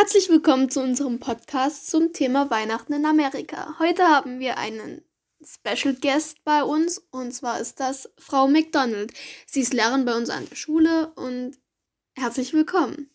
Herzlich 0.00 0.28
willkommen 0.28 0.70
zu 0.70 0.80
unserem 0.80 1.18
Podcast 1.18 1.90
zum 1.90 2.12
Thema 2.12 2.50
Weihnachten 2.50 2.92
in 2.92 3.04
Amerika. 3.04 3.74
Heute 3.80 4.04
haben 4.04 4.38
wir 4.38 4.56
einen 4.56 5.02
Special 5.42 5.92
Guest 5.92 6.44
bei 6.44 6.62
uns 6.62 6.98
und 7.10 7.32
zwar 7.32 7.58
ist 7.58 7.80
das 7.80 8.08
Frau 8.16 8.46
McDonald. 8.46 9.12
Sie 9.44 9.58
ist 9.58 9.74
Lehrerin 9.74 10.04
bei 10.04 10.16
uns 10.16 10.30
an 10.30 10.46
der 10.48 10.54
Schule 10.54 11.12
und 11.16 11.58
herzlich 12.16 12.54
willkommen. 12.54 13.10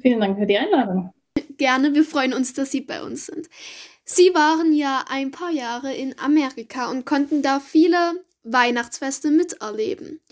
Vielen 0.00 0.18
Dank 0.18 0.38
für 0.38 0.46
die 0.46 0.56
Einladung. 0.56 1.12
Gerne, 1.58 1.92
wir 1.92 2.04
freuen 2.04 2.32
uns, 2.32 2.54
dass 2.54 2.70
Sie 2.70 2.80
bei 2.80 3.02
uns 3.02 3.26
sind. 3.26 3.50
Sie 4.06 4.34
waren 4.34 4.72
ja 4.72 5.04
ein 5.10 5.32
paar 5.32 5.50
Jahre 5.50 5.94
in 5.94 6.18
Amerika 6.18 6.90
und 6.90 7.04
konnten 7.04 7.42
da 7.42 7.60
viele 7.60 8.24
Weihnachtsfeste 8.42 9.30
miterleben. 9.30 10.22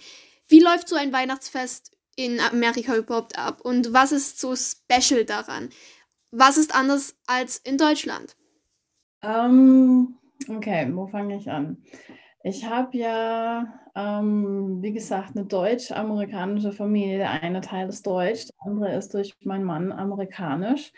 Wie 0.48 0.60
läuft 0.60 0.88
so 0.88 0.96
ein 0.96 1.12
Weihnachtsfest 1.12 1.93
in 2.16 2.40
Amerika 2.40 2.96
überhaupt 2.96 3.38
ab? 3.38 3.60
Und 3.62 3.92
was 3.92 4.12
ist 4.12 4.40
so 4.40 4.54
special 4.56 5.24
daran? 5.24 5.70
Was 6.30 6.56
ist 6.56 6.74
anders 6.74 7.16
als 7.26 7.58
in 7.58 7.78
Deutschland? 7.78 8.36
Um, 9.22 10.18
ähm, 10.48 10.56
okay, 10.56 10.90
wo 10.92 11.06
fange 11.06 11.36
ich 11.36 11.50
an? 11.50 11.82
Ich 12.42 12.66
habe 12.66 12.96
ja, 12.98 13.80
ähm, 13.94 14.82
wie 14.82 14.92
gesagt, 14.92 15.34
eine 15.34 15.46
deutsch-amerikanische 15.46 16.72
Familie. 16.72 17.18
Der 17.18 17.30
eine 17.30 17.60
Teil 17.62 17.88
ist 17.88 18.06
deutsch, 18.06 18.46
der 18.48 18.66
andere 18.66 18.94
ist 18.94 19.14
durch 19.14 19.34
meinen 19.44 19.64
Mann 19.64 19.92
amerikanisch. 19.92 20.92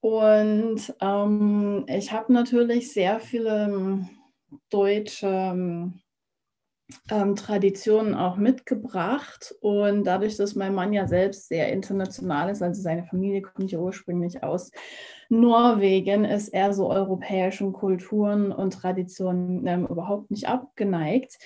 Und 0.00 0.94
ähm, 1.00 1.84
ich 1.88 2.12
habe 2.12 2.32
natürlich 2.32 2.92
sehr 2.92 3.20
viele 3.20 4.08
deutsche 4.70 5.26
ähm, 5.26 6.00
Traditionen 7.08 8.14
auch 8.14 8.36
mitgebracht. 8.36 9.54
Und 9.60 10.04
dadurch, 10.04 10.36
dass 10.36 10.54
mein 10.54 10.74
Mann 10.74 10.92
ja 10.92 11.06
selbst 11.06 11.48
sehr 11.48 11.72
international 11.72 12.50
ist, 12.50 12.62
also 12.62 12.80
seine 12.80 13.04
Familie 13.04 13.42
kommt 13.42 13.70
ja 13.70 13.78
ursprünglich 13.78 14.42
aus 14.42 14.70
Norwegen, 15.28 16.24
ist 16.24 16.48
er 16.48 16.72
so 16.74 16.90
europäischen 16.90 17.72
Kulturen 17.72 18.52
und 18.52 18.74
Traditionen 18.74 19.66
ähm, 19.66 19.86
überhaupt 19.86 20.30
nicht 20.30 20.48
abgeneigt. 20.48 21.38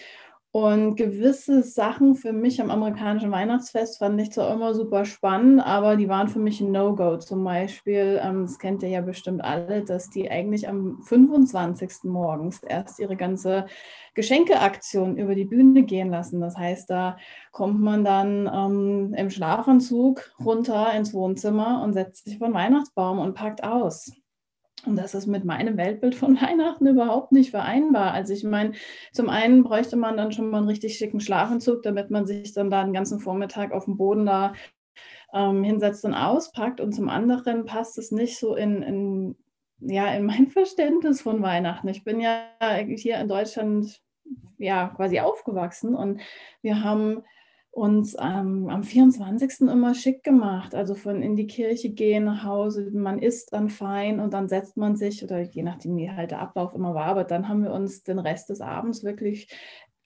Und 0.56 0.96
gewisse 0.96 1.62
Sachen 1.62 2.14
für 2.14 2.32
mich 2.32 2.62
am 2.62 2.70
amerikanischen 2.70 3.30
Weihnachtsfest 3.30 3.98
fand 3.98 4.18
ich 4.22 4.32
zwar 4.32 4.54
immer 4.54 4.72
super 4.72 5.04
spannend, 5.04 5.60
aber 5.60 5.96
die 5.96 6.08
waren 6.08 6.28
für 6.28 6.38
mich 6.38 6.62
ein 6.62 6.72
No-Go. 6.72 7.18
Zum 7.18 7.44
Beispiel, 7.44 8.18
ähm, 8.24 8.46
das 8.46 8.58
kennt 8.58 8.82
ihr 8.82 8.88
ja 8.88 9.02
bestimmt 9.02 9.44
alle, 9.44 9.84
dass 9.84 10.08
die 10.08 10.30
eigentlich 10.30 10.66
am 10.66 11.02
25. 11.02 12.04
morgens 12.04 12.62
erst 12.62 12.98
ihre 13.00 13.16
ganze 13.16 13.66
Geschenkeaktion 14.14 15.18
über 15.18 15.34
die 15.34 15.44
Bühne 15.44 15.82
gehen 15.82 16.08
lassen. 16.08 16.40
Das 16.40 16.56
heißt, 16.56 16.88
da 16.88 17.18
kommt 17.52 17.82
man 17.82 18.02
dann 18.02 18.50
ähm, 18.50 19.12
im 19.12 19.28
Schlafanzug 19.28 20.32
runter 20.42 20.90
ins 20.94 21.12
Wohnzimmer 21.12 21.82
und 21.84 21.92
setzt 21.92 22.24
sich 22.24 22.38
vor 22.38 22.48
den 22.48 22.54
Weihnachtsbaum 22.54 23.18
und 23.18 23.34
packt 23.34 23.62
aus. 23.62 24.10
Und 24.86 24.96
das 24.96 25.14
ist 25.14 25.26
mit 25.26 25.44
meinem 25.44 25.76
Weltbild 25.76 26.14
von 26.14 26.36
Weihnachten 26.40 26.86
überhaupt 26.86 27.32
nicht 27.32 27.50
vereinbar. 27.50 28.12
Also 28.12 28.32
ich 28.32 28.44
meine, 28.44 28.72
zum 29.12 29.28
einen 29.28 29.62
bräuchte 29.62 29.96
man 29.96 30.16
dann 30.16 30.32
schon 30.32 30.50
mal 30.50 30.58
einen 30.58 30.68
richtig 30.68 30.96
schicken 30.96 31.20
Schlafanzug, 31.20 31.82
damit 31.82 32.10
man 32.10 32.26
sich 32.26 32.52
dann 32.52 32.70
da 32.70 32.84
den 32.84 32.92
ganzen 32.92 33.18
Vormittag 33.18 33.72
auf 33.72 33.84
dem 33.84 33.96
Boden 33.96 34.26
da 34.26 34.54
ähm, 35.34 35.64
hinsetzt 35.64 36.04
und 36.04 36.14
auspackt. 36.14 36.80
Und 36.80 36.92
zum 36.92 37.08
anderen 37.08 37.64
passt 37.64 37.98
es 37.98 38.12
nicht 38.12 38.38
so 38.38 38.54
in, 38.54 38.82
in, 38.82 39.36
ja, 39.80 40.12
in 40.14 40.24
mein 40.24 40.46
Verständnis 40.48 41.20
von 41.20 41.42
Weihnachten. 41.42 41.88
Ich 41.88 42.04
bin 42.04 42.20
ja 42.20 42.44
hier 42.96 43.18
in 43.18 43.28
Deutschland 43.28 44.00
ja 44.58 44.88
quasi 44.96 45.20
aufgewachsen 45.20 45.94
und 45.94 46.20
wir 46.62 46.82
haben 46.82 47.22
uns 47.76 48.16
ähm, 48.18 48.70
am 48.70 48.82
24. 48.82 49.68
immer 49.68 49.94
schick 49.94 50.22
gemacht. 50.22 50.74
Also 50.74 50.94
von 50.94 51.20
in 51.22 51.36
die 51.36 51.46
Kirche 51.46 51.90
gehen, 51.90 52.24
nach 52.24 52.42
Hause, 52.42 52.90
man 52.90 53.18
isst 53.18 53.52
dann 53.52 53.68
fein 53.68 54.18
und 54.18 54.32
dann 54.32 54.48
setzt 54.48 54.78
man 54.78 54.96
sich, 54.96 55.22
oder 55.22 55.40
je 55.40 55.62
nachdem, 55.62 55.94
wie 55.98 56.10
halt 56.10 56.30
der 56.30 56.40
Ablauf 56.40 56.74
immer 56.74 56.94
war, 56.94 57.04
aber 57.04 57.24
dann 57.24 57.48
haben 57.48 57.62
wir 57.62 57.72
uns 57.72 58.02
den 58.02 58.18
Rest 58.18 58.48
des 58.48 58.62
Abends 58.62 59.04
wirklich 59.04 59.48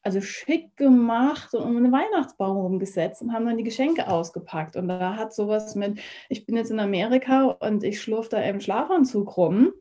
also 0.02 0.20
schick 0.20 0.76
gemacht 0.76 1.54
und 1.54 1.62
um 1.62 1.76
einen 1.76 1.92
Weihnachtsbaum 1.92 2.56
rumgesetzt 2.56 3.22
und 3.22 3.32
haben 3.32 3.46
dann 3.46 3.58
die 3.58 3.64
Geschenke 3.64 4.08
ausgepackt. 4.08 4.74
Und 4.74 4.88
da 4.88 5.14
hat 5.16 5.32
sowas 5.32 5.76
mit, 5.76 6.00
ich 6.28 6.46
bin 6.46 6.56
jetzt 6.56 6.70
in 6.70 6.80
Amerika 6.80 7.44
und 7.60 7.84
ich 7.84 8.00
schlurf 8.00 8.28
da 8.28 8.38
im 8.40 8.60
Schlafanzug 8.60 9.36
rum, 9.36 9.72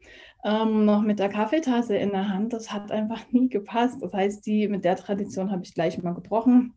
ähm, 0.44 0.86
noch 0.86 1.02
mit 1.02 1.18
der 1.18 1.30
Kaffeetasse 1.30 1.96
in 1.96 2.12
der 2.12 2.30
Hand. 2.30 2.54
Das 2.54 2.72
hat 2.72 2.92
einfach 2.92 3.32
nie 3.32 3.50
gepasst. 3.50 4.04
Das 4.04 4.14
heißt, 4.14 4.46
die 4.46 4.68
mit 4.68 4.86
der 4.86 4.98
Tradition 4.98 5.52
habe 5.52 5.64
ich 5.64 5.74
gleich 5.74 5.98
mal 6.04 6.14
gebrochen. 6.14 6.76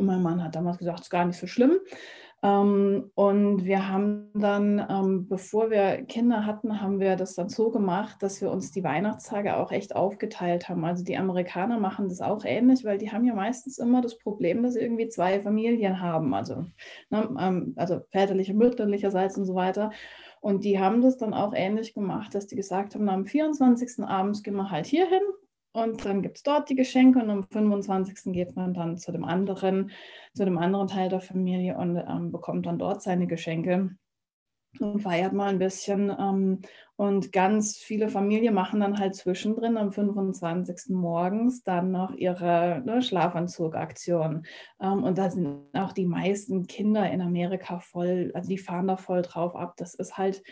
Und 0.00 0.06
mein 0.06 0.22
Mann 0.22 0.42
hat 0.42 0.56
damals 0.56 0.78
gesagt, 0.78 1.00
es 1.00 1.06
ist 1.06 1.10
gar 1.10 1.26
nicht 1.26 1.38
so 1.38 1.46
schlimm. 1.46 1.78
Ähm, 2.42 3.10
und 3.14 3.66
wir 3.66 3.86
haben 3.88 4.30
dann, 4.34 4.84
ähm, 4.88 5.28
bevor 5.28 5.70
wir 5.70 6.04
Kinder 6.06 6.46
hatten, 6.46 6.80
haben 6.80 6.98
wir 6.98 7.16
das 7.16 7.34
dann 7.34 7.50
so 7.50 7.70
gemacht, 7.70 8.22
dass 8.22 8.40
wir 8.40 8.50
uns 8.50 8.72
die 8.72 8.82
Weihnachtstage 8.82 9.58
auch 9.58 9.72
echt 9.72 9.94
aufgeteilt 9.94 10.70
haben. 10.70 10.82
Also 10.86 11.04
die 11.04 11.18
Amerikaner 11.18 11.78
machen 11.78 12.08
das 12.08 12.22
auch 12.22 12.46
ähnlich, 12.46 12.82
weil 12.82 12.96
die 12.96 13.12
haben 13.12 13.26
ja 13.26 13.34
meistens 13.34 13.76
immer 13.76 14.00
das 14.00 14.16
Problem, 14.16 14.62
dass 14.62 14.72
sie 14.72 14.80
irgendwie 14.80 15.08
zwei 15.08 15.42
Familien 15.42 16.00
haben, 16.00 16.32
also, 16.32 16.64
ne, 17.10 17.28
ähm, 17.38 17.74
also 17.76 18.00
väterlicher, 18.10 18.54
mütterlicherseits 18.54 19.36
und 19.36 19.44
so 19.44 19.54
weiter. 19.54 19.90
Und 20.40 20.64
die 20.64 20.80
haben 20.80 21.02
das 21.02 21.18
dann 21.18 21.34
auch 21.34 21.52
ähnlich 21.54 21.92
gemacht, 21.92 22.34
dass 22.34 22.46
die 22.46 22.56
gesagt 22.56 22.94
haben, 22.94 23.10
am 23.10 23.26
24. 23.26 24.02
abends 24.04 24.42
gehen 24.42 24.56
wir 24.56 24.70
halt 24.70 24.86
hier 24.86 25.06
hin 25.06 25.20
und 25.72 26.04
dann 26.04 26.22
gibt 26.22 26.38
es 26.38 26.42
dort 26.42 26.68
die 26.68 26.74
Geschenke 26.74 27.20
und 27.20 27.30
am 27.30 27.44
25. 27.44 28.32
geht 28.32 28.56
man 28.56 28.74
dann 28.74 28.98
zu 28.98 29.12
dem 29.12 29.24
anderen, 29.24 29.90
zu 30.34 30.44
dem 30.44 30.58
anderen 30.58 30.88
Teil 30.88 31.08
der 31.08 31.20
Familie 31.20 31.76
und 31.76 31.96
ähm, 31.96 32.32
bekommt 32.32 32.66
dann 32.66 32.78
dort 32.78 33.02
seine 33.02 33.26
Geschenke 33.26 33.90
und 34.78 35.00
feiert 35.00 35.32
mal 35.32 35.48
ein 35.48 35.58
bisschen. 35.58 36.10
Ähm, 36.10 36.60
und 36.96 37.32
ganz 37.32 37.78
viele 37.78 38.08
Familien 38.08 38.52
machen 38.52 38.80
dann 38.80 38.98
halt 38.98 39.14
zwischendrin 39.14 39.76
am 39.76 39.92
25. 39.92 40.94
morgens 40.94 41.62
dann 41.62 41.90
noch 41.90 42.14
ihre 42.14 42.82
ne, 42.84 43.00
Schlafanzugaktion. 43.00 44.44
Ähm, 44.80 45.02
und 45.02 45.18
da 45.18 45.30
sind 45.30 45.62
auch 45.72 45.92
die 45.92 46.06
meisten 46.06 46.66
Kinder 46.66 47.10
in 47.10 47.20
Amerika 47.20 47.78
voll, 47.80 48.30
also 48.34 48.48
die 48.48 48.58
fahren 48.58 48.88
da 48.88 48.96
voll 48.96 49.22
drauf 49.22 49.56
ab. 49.56 49.74
Das 49.76 49.94
ist 49.94 50.18
halt 50.18 50.42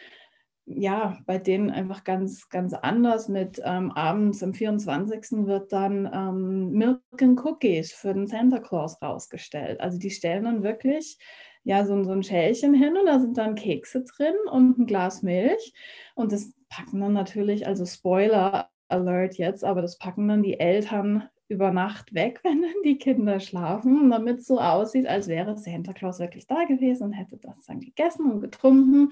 ja, 0.70 1.18
bei 1.26 1.38
denen 1.38 1.70
einfach 1.70 2.04
ganz, 2.04 2.48
ganz 2.48 2.74
anders 2.74 3.28
mit 3.28 3.60
ähm, 3.64 3.90
abends 3.92 4.42
am 4.42 4.52
24. 4.52 5.46
wird 5.46 5.72
dann 5.72 6.08
ähm, 6.12 6.70
Milk 6.72 7.00
and 7.20 7.42
Cookies 7.44 7.92
für 7.92 8.12
den 8.12 8.26
Santa 8.26 8.58
Claus 8.58 9.00
rausgestellt. 9.00 9.80
Also 9.80 9.98
die 9.98 10.10
stellen 10.10 10.44
dann 10.44 10.62
wirklich 10.62 11.18
ja 11.64 11.84
so, 11.84 12.02
so 12.04 12.12
ein 12.12 12.22
Schälchen 12.22 12.74
hin 12.74 12.96
und 12.96 13.06
da 13.06 13.18
sind 13.18 13.38
dann 13.38 13.54
Kekse 13.54 14.04
drin 14.04 14.34
und 14.50 14.78
ein 14.78 14.86
Glas 14.86 15.22
Milch 15.22 15.72
und 16.14 16.32
das 16.32 16.52
packen 16.68 17.00
dann 17.00 17.12
natürlich, 17.12 17.66
also 17.66 17.86
Spoiler 17.86 18.70
Alert 18.88 19.36
jetzt, 19.36 19.64
aber 19.64 19.82
das 19.82 19.98
packen 19.98 20.28
dann 20.28 20.42
die 20.42 20.60
Eltern 20.60 21.28
über 21.48 21.70
Nacht 21.70 22.14
weg, 22.14 22.40
wenn 22.44 22.62
dann 22.62 22.82
die 22.84 22.98
Kinder 22.98 23.40
schlafen, 23.40 24.10
damit 24.10 24.38
es 24.38 24.46
so 24.46 24.60
aussieht, 24.60 25.06
als 25.06 25.28
wäre 25.28 25.56
Santa 25.56 25.92
Claus 25.92 26.18
wirklich 26.18 26.46
da 26.46 26.64
gewesen 26.64 27.04
und 27.04 27.12
hätte 27.12 27.38
das 27.38 27.66
dann 27.66 27.80
gegessen 27.80 28.30
und 28.30 28.40
getrunken. 28.40 29.10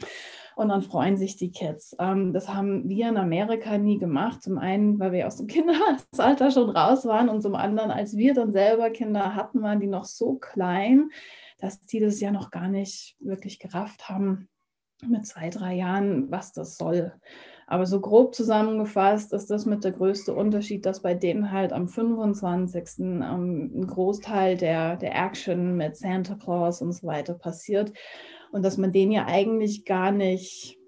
Und 0.55 0.69
dann 0.69 0.83
freuen 0.83 1.17
sich 1.17 1.37
die 1.37 1.51
Kids. 1.51 1.97
Ähm, 1.99 2.33
das 2.33 2.49
haben 2.49 2.89
wir 2.89 3.09
in 3.09 3.17
Amerika 3.17 3.77
nie 3.79 3.99
gemacht. 3.99 4.43
Zum 4.43 4.59
einen, 4.59 4.99
weil 4.99 5.13
wir 5.13 5.27
aus 5.27 5.37
dem 5.37 5.47
Kindesalter 5.49 6.51
schon 6.51 6.71
raus 6.71 7.05
waren 7.07 7.29
und 7.29 7.43
zum 7.43 7.55
anderen, 7.55 7.91
als 7.91 8.17
wir 8.17 8.35
dann 8.35 8.53
selber 8.53 8.91
Kinder 8.91 9.35
hatten, 9.35 9.63
waren 9.63 9.81
die 9.81 9.87
noch 9.87 10.05
so 10.05 10.35
klein, 10.35 11.11
dass 11.59 11.81
die 11.81 12.01
das 12.01 12.21
ja 12.21 12.31
noch 12.31 12.51
gar 12.51 12.69
nicht 12.69 13.17
wirklich 13.19 13.59
gerafft 13.59 14.09
haben 14.09 14.49
mit 15.05 15.27
zwei, 15.27 15.51
drei 15.51 15.75
Jahren, 15.75 16.31
was 16.31 16.53
das 16.53 16.77
soll. 16.77 17.13
Aber 17.69 17.85
so 17.85 18.01
grob 18.01 18.35
zusammengefasst 18.35 19.33
ist 19.33 19.51
das 19.51 19.67
mit 19.67 19.83
der 19.83 19.91
größte 19.91 20.33
Unterschied, 20.33 20.87
dass 20.87 21.03
bei 21.03 21.15
denen 21.15 21.51
halt 21.51 21.73
am 21.73 21.89
25. 21.89 23.01
Ähm, 23.01 23.23
ein 23.75 23.87
Großteil 23.87 24.57
der, 24.57 24.97
der 24.97 25.17
Action 25.17 25.77
mit 25.77 25.97
Santa 25.97 26.37
Claus 26.37 26.81
und 26.81 26.93
so 26.93 27.07
weiter 27.07 27.35
passiert 27.35 27.93
und 28.53 28.63
dass 28.63 28.79
man 28.79 28.93
den 28.93 29.11
ja 29.11 29.27
eigentlich 29.27 29.85
gar 29.85 30.13
nicht 30.13 30.79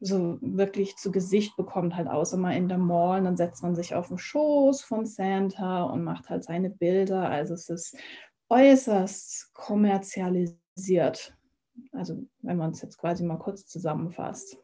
so 0.00 0.38
wirklich 0.40 0.96
zu 0.96 1.12
Gesicht 1.12 1.56
bekommt, 1.56 1.94
halt 1.94 2.08
außer 2.08 2.36
mal 2.36 2.56
in 2.56 2.68
der 2.68 2.78
Mall. 2.78 3.20
Und 3.20 3.24
dann 3.24 3.36
setzt 3.36 3.62
man 3.62 3.76
sich 3.76 3.94
auf 3.94 4.08
den 4.08 4.18
Schoß 4.18 4.82
von 4.82 5.06
Santa 5.06 5.84
und 5.84 6.02
macht 6.02 6.28
halt 6.28 6.42
seine 6.42 6.70
Bilder. 6.70 7.28
Also 7.28 7.54
es 7.54 7.68
ist 7.68 7.96
äußerst 8.48 9.52
kommerzialisiert. 9.54 11.36
Also 11.92 12.26
wenn 12.40 12.56
man 12.56 12.72
es 12.72 12.82
jetzt 12.82 12.98
quasi 12.98 13.22
mal 13.22 13.38
kurz 13.38 13.66
zusammenfasst. 13.66 14.58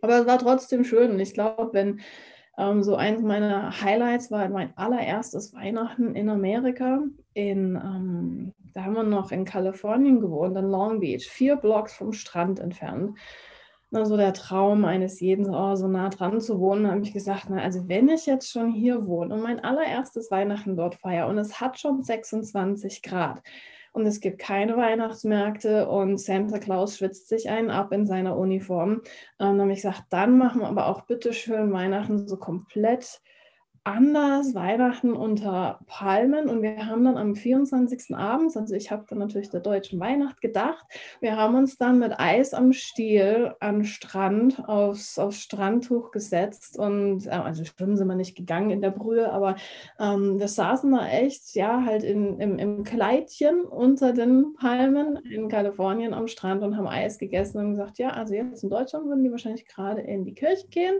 Aber 0.00 0.20
es 0.20 0.26
war 0.26 0.38
trotzdem 0.38 0.84
schön. 0.84 1.12
Und 1.12 1.20
ich 1.20 1.34
glaube, 1.34 1.70
wenn 1.72 2.00
ähm, 2.58 2.82
so 2.82 2.96
eins 2.96 3.22
meiner 3.22 3.80
Highlights 3.80 4.30
war 4.30 4.48
mein 4.48 4.76
allererstes 4.76 5.54
Weihnachten 5.54 6.14
in 6.14 6.28
Amerika. 6.28 7.02
In, 7.34 7.76
ähm, 7.76 8.52
da 8.74 8.84
haben 8.84 8.94
wir 8.94 9.02
noch 9.02 9.32
in 9.32 9.44
Kalifornien 9.44 10.20
gewohnt, 10.20 10.56
in 10.56 10.66
Long 10.66 11.00
Beach, 11.00 11.28
vier 11.28 11.56
Blocks 11.56 11.94
vom 11.94 12.12
Strand 12.12 12.60
entfernt. 12.60 13.16
Also 13.92 14.16
der 14.16 14.32
Traum 14.34 14.84
eines 14.84 15.18
jeden, 15.18 15.52
oh, 15.52 15.74
so 15.74 15.88
nah 15.88 16.10
dran 16.10 16.40
zu 16.40 16.60
wohnen, 16.60 16.88
habe 16.88 17.00
ich 17.00 17.12
gesagt, 17.12 17.46
na, 17.48 17.60
also 17.60 17.88
wenn 17.88 18.08
ich 18.08 18.24
jetzt 18.24 18.50
schon 18.52 18.70
hier 18.70 19.06
wohne 19.06 19.34
und 19.34 19.42
mein 19.42 19.58
allererstes 19.64 20.30
Weihnachten 20.30 20.76
dort 20.76 20.94
feiere 20.94 21.26
und 21.26 21.38
es 21.38 21.60
hat 21.60 21.80
schon 21.80 22.02
26 22.02 23.02
Grad, 23.02 23.42
und 23.92 24.06
es 24.06 24.20
gibt 24.20 24.38
keine 24.38 24.76
Weihnachtsmärkte 24.76 25.88
und 25.88 26.18
Santa 26.18 26.58
Claus 26.58 26.96
schwitzt 26.96 27.28
sich 27.28 27.48
einen 27.50 27.70
ab 27.70 27.92
in 27.92 28.06
seiner 28.06 28.36
Uniform. 28.36 28.92
Ähm, 28.92 29.00
dann 29.38 29.60
habe 29.62 29.72
ich 29.72 29.82
gesagt, 29.82 30.04
dann 30.10 30.38
machen 30.38 30.60
wir 30.60 30.68
aber 30.68 30.86
auch 30.86 31.02
bitte 31.02 31.32
schön 31.32 31.72
Weihnachten 31.72 32.26
so 32.28 32.36
komplett 32.36 33.20
anders 33.84 34.54
Weihnachten 34.54 35.14
unter 35.14 35.80
Palmen 35.86 36.50
und 36.50 36.60
wir 36.60 36.86
haben 36.86 37.04
dann 37.04 37.16
am 37.16 37.34
24. 37.34 38.14
abends, 38.14 38.54
also 38.56 38.74
ich 38.74 38.90
habe 38.90 39.06
dann 39.08 39.18
natürlich 39.18 39.48
der 39.48 39.60
deutschen 39.60 39.98
Weihnacht 39.98 40.42
gedacht, 40.42 40.84
wir 41.20 41.36
haben 41.36 41.54
uns 41.54 41.78
dann 41.78 41.98
mit 41.98 42.12
Eis 42.18 42.52
am 42.52 42.74
Stiel 42.74 43.54
am 43.58 43.84
Strand 43.84 44.68
aufs, 44.68 45.18
aufs 45.18 45.40
Strandtuch 45.40 46.10
gesetzt 46.10 46.78
und 46.78 47.26
äh, 47.26 47.30
also 47.30 47.64
schwimmen 47.64 47.96
sind 47.96 48.08
wir 48.08 48.16
nicht 48.16 48.36
gegangen 48.36 48.70
in 48.70 48.82
der 48.82 48.90
Brühe, 48.90 49.32
aber 49.32 49.56
ähm, 49.98 50.38
wir 50.38 50.48
saßen 50.48 50.92
da 50.92 51.08
echt, 51.08 51.54
ja, 51.54 51.82
halt 51.86 52.04
in, 52.04 52.38
im, 52.38 52.58
im 52.58 52.84
Kleidchen 52.84 53.62
unter 53.62 54.12
den 54.12 54.52
Palmen 54.60 55.16
in 55.16 55.48
Kalifornien 55.48 56.12
am 56.12 56.28
Strand 56.28 56.62
und 56.62 56.76
haben 56.76 56.86
Eis 56.86 57.18
gegessen 57.18 57.58
und 57.58 57.70
gesagt, 57.70 57.98
ja, 57.98 58.10
also 58.10 58.34
jetzt 58.34 58.62
in 58.62 58.68
Deutschland 58.68 59.06
würden 59.06 59.24
die 59.24 59.30
wahrscheinlich 59.30 59.64
gerade 59.64 60.02
in 60.02 60.24
die 60.24 60.34
Kirche 60.34 60.68
gehen 60.68 60.96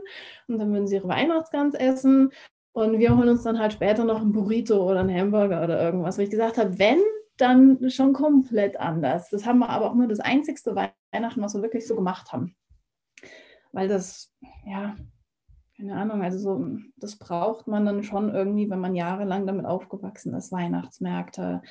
und 0.47 0.57
dann 0.57 0.73
würden 0.73 0.87
sie 0.87 0.95
ihre 0.95 1.07
Weihnachtsgans 1.07 1.75
essen 1.75 2.31
und 2.73 2.99
wir 2.99 3.17
holen 3.17 3.29
uns 3.29 3.43
dann 3.43 3.59
halt 3.59 3.73
später 3.73 4.05
noch 4.05 4.21
ein 4.21 4.31
Burrito 4.31 4.89
oder 4.89 5.01
einen 5.01 5.15
Hamburger 5.15 5.63
oder 5.63 5.81
irgendwas, 5.81 6.17
wo 6.17 6.21
ich 6.21 6.29
gesagt 6.29 6.57
habe, 6.57 6.79
wenn, 6.79 6.99
dann 7.37 7.89
schon 7.89 8.13
komplett 8.13 8.79
anders. 8.79 9.29
Das 9.29 9.45
haben 9.45 9.59
wir 9.59 9.69
aber 9.69 9.89
auch 9.89 9.95
nur 9.95 10.07
das 10.07 10.19
einzigste 10.19 10.75
Weihnachten, 10.75 11.41
was 11.41 11.55
wir 11.55 11.63
wirklich 11.63 11.87
so 11.87 11.95
gemacht 11.95 12.31
haben. 12.31 12.55
Weil 13.71 13.87
das, 13.87 14.33
ja, 14.65 14.95
keine 15.75 15.95
Ahnung, 15.95 16.21
also 16.21 16.37
so, 16.37 16.77
das 16.97 17.17
braucht 17.17 17.67
man 17.67 17.85
dann 17.85 18.03
schon 18.03 18.33
irgendwie, 18.33 18.69
wenn 18.69 18.79
man 18.79 18.95
jahrelang 18.95 19.47
damit 19.47 19.65
aufgewachsen 19.65 20.33
ist, 20.35 20.51
Weihnachtsmärkte. 20.51 21.61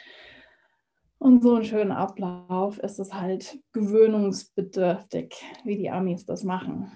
Und 1.19 1.43
so 1.43 1.55
einen 1.55 1.65
schönen 1.65 1.93
Ablauf 1.93 2.79
ist 2.79 2.99
es 2.99 3.15
halt 3.15 3.61
gewöhnungsbedürftig, 3.73 5.35
wie 5.65 5.77
die 5.77 5.91
Amis 5.91 6.25
das 6.27 6.43
machen. 6.43 6.91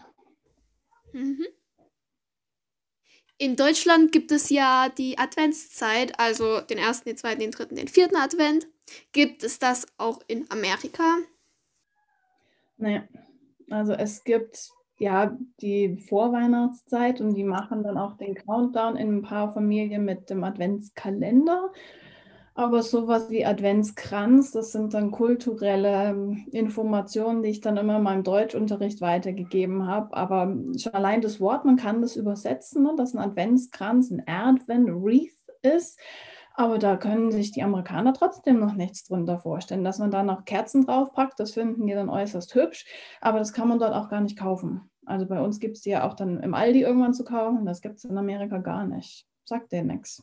Mhm. 1.12 1.44
In 3.36 3.56
Deutschland 3.56 4.12
gibt 4.12 4.30
es 4.30 4.48
ja 4.50 4.88
die 4.88 5.18
Adventszeit, 5.18 6.18
also 6.20 6.60
den 6.60 6.78
ersten, 6.78 7.08
den 7.08 7.16
zweiten, 7.16 7.40
den 7.40 7.50
dritten, 7.50 7.74
den 7.74 7.88
vierten 7.88 8.16
Advent. 8.16 8.68
Gibt 9.12 9.42
es 9.42 9.58
das 9.58 9.86
auch 9.98 10.20
in 10.28 10.48
Amerika? 10.50 11.18
Naja, 12.76 13.02
also 13.70 13.92
es 13.92 14.22
gibt 14.22 14.70
ja 14.98 15.36
die 15.60 15.96
Vorweihnachtszeit 15.96 17.20
und 17.20 17.34
die 17.34 17.44
machen 17.44 17.82
dann 17.82 17.98
auch 17.98 18.16
den 18.16 18.34
Countdown 18.34 18.96
in 18.96 19.16
ein 19.16 19.22
paar 19.22 19.52
Familien 19.52 20.04
mit 20.04 20.30
dem 20.30 20.44
Adventskalender. 20.44 21.72
Aber 22.56 22.84
sowas 22.84 23.30
wie 23.30 23.44
Adventskranz, 23.44 24.52
das 24.52 24.70
sind 24.70 24.94
dann 24.94 25.10
kulturelle 25.10 26.10
ähm, 26.10 26.46
Informationen, 26.52 27.42
die 27.42 27.48
ich 27.48 27.60
dann 27.60 27.76
immer 27.76 27.96
in 27.96 28.04
meinem 28.04 28.22
Deutschunterricht 28.22 29.00
weitergegeben 29.00 29.88
habe. 29.88 30.16
Aber 30.16 30.54
schon 30.78 30.94
allein 30.94 31.20
das 31.20 31.40
Wort, 31.40 31.64
man 31.64 31.76
kann 31.76 32.00
das 32.00 32.14
übersetzen, 32.14 32.84
ne, 32.84 32.94
dass 32.96 33.12
ein 33.12 33.18
Adventskranz 33.18 34.12
ein 34.12 34.22
Advent 34.28 34.88
Wreath 34.88 35.32
ist. 35.62 35.98
Aber 36.54 36.78
da 36.78 36.96
können 36.96 37.32
sich 37.32 37.50
die 37.50 37.64
Amerikaner 37.64 38.14
trotzdem 38.14 38.60
noch 38.60 38.74
nichts 38.74 39.02
drunter 39.02 39.38
vorstellen. 39.38 39.82
Dass 39.82 39.98
man 39.98 40.12
da 40.12 40.22
noch 40.22 40.44
Kerzen 40.44 40.86
draufpackt, 40.86 41.40
das 41.40 41.54
finden 41.54 41.88
die 41.88 41.94
dann 41.94 42.08
äußerst 42.08 42.54
hübsch. 42.54 42.86
Aber 43.20 43.40
das 43.40 43.52
kann 43.52 43.66
man 43.66 43.80
dort 43.80 43.94
auch 43.94 44.08
gar 44.08 44.20
nicht 44.20 44.38
kaufen. 44.38 44.88
Also 45.06 45.26
bei 45.26 45.40
uns 45.40 45.58
gibt 45.58 45.76
es 45.76 45.82
die 45.82 45.90
ja 45.90 46.08
auch 46.08 46.14
dann 46.14 46.40
im 46.40 46.54
Aldi 46.54 46.82
irgendwann 46.82 47.14
zu 47.14 47.24
kaufen. 47.24 47.66
Das 47.66 47.80
gibt 47.80 47.96
es 47.96 48.04
in 48.04 48.16
Amerika 48.16 48.58
gar 48.58 48.86
nicht. 48.86 49.26
Sagt 49.44 49.72
dir 49.72 49.82
nichts. 49.82 50.22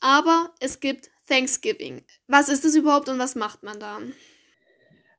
Aber 0.00 0.50
es 0.60 0.80
gibt 0.80 1.10
Thanksgiving. 1.26 2.02
Was 2.26 2.48
ist 2.48 2.64
das 2.64 2.74
überhaupt 2.74 3.08
und 3.08 3.18
was 3.18 3.34
macht 3.34 3.62
man 3.62 3.78
da? 3.78 3.98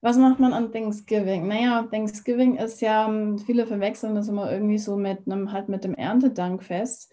Was 0.02 0.18
macht 0.18 0.40
man 0.40 0.52
an 0.52 0.72
Thanksgiving? 0.72 1.48
Naja, 1.48 1.84
Thanksgiving 1.84 2.58
ist 2.58 2.82
ja, 2.82 3.08
ähm, 3.08 3.38
viele 3.38 3.68
verwechseln 3.68 4.16
das 4.16 4.28
immer 4.28 4.52
irgendwie 4.52 4.80
so 4.80 4.98
mit 4.98 5.20
einem, 5.28 5.52
halt 5.52 5.70
mit 5.70 5.84
dem 5.84 5.94
Erntedankfest. 5.94 7.12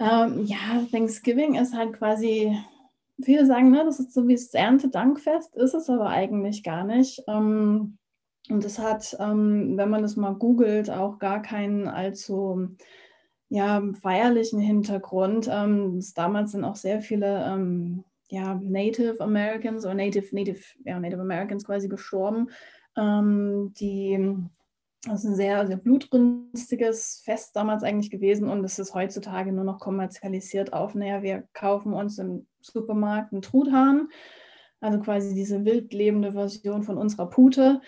Ähm, 0.00 0.46
ja, 0.46 0.82
Thanksgiving 0.90 1.56
ist 1.56 1.74
halt 1.74 1.92
quasi, 1.92 2.58
viele 3.22 3.44
sagen, 3.44 3.70
ne, 3.70 3.84
das 3.84 4.00
ist 4.00 4.14
so 4.14 4.26
wie 4.26 4.34
das 4.34 4.54
Erntedankfest, 4.54 5.54
ist 5.56 5.74
es 5.74 5.90
aber 5.90 6.08
eigentlich 6.08 6.62
gar 6.62 6.84
nicht. 6.84 7.22
Ähm, 7.28 7.98
und 8.48 8.64
es 8.64 8.78
hat, 8.78 9.14
ähm, 9.20 9.76
wenn 9.76 9.90
man 9.90 10.02
das 10.02 10.16
mal 10.16 10.34
googelt, 10.34 10.90
auch 10.90 11.18
gar 11.18 11.42
keinen 11.42 11.86
allzu 11.86 12.76
ja, 13.52 13.82
feierlichen 14.00 14.60
Hintergrund. 14.60 15.46
Ähm, 15.52 16.02
damals 16.14 16.52
sind 16.52 16.64
auch 16.64 16.76
sehr 16.76 17.02
viele 17.02 17.44
ähm, 17.44 18.02
ja, 18.30 18.54
Native 18.54 19.20
Americans 19.20 19.84
oder 19.84 19.92
Native, 19.92 20.34
Native, 20.34 20.62
ja, 20.86 20.98
Native 20.98 21.20
Americans 21.20 21.66
quasi 21.66 21.86
gestorben, 21.86 22.48
ähm, 22.96 23.74
die 23.78 24.34
das 25.04 25.24
ist 25.24 25.30
ein 25.30 25.36
sehr, 25.36 25.66
sehr 25.66 25.76
blutrünstiges 25.76 27.22
Fest 27.24 27.56
damals 27.56 27.82
eigentlich 27.82 28.10
gewesen 28.10 28.48
und 28.48 28.64
es 28.64 28.78
ist 28.78 28.94
heutzutage 28.94 29.52
nur 29.52 29.64
noch 29.64 29.80
kommerzialisiert 29.80 30.72
auf. 30.72 30.94
Naja, 30.94 31.22
wir 31.22 31.42
kaufen 31.52 31.92
uns 31.92 32.18
im 32.18 32.46
Supermarkt 32.60 33.32
einen 33.32 33.42
Truthahn, 33.42 34.08
also 34.80 35.00
quasi 35.00 35.34
diese 35.34 35.64
wild 35.64 35.92
lebende 35.92 36.32
Version 36.32 36.84
von 36.84 36.98
unserer 36.98 37.28
Pute 37.28 37.80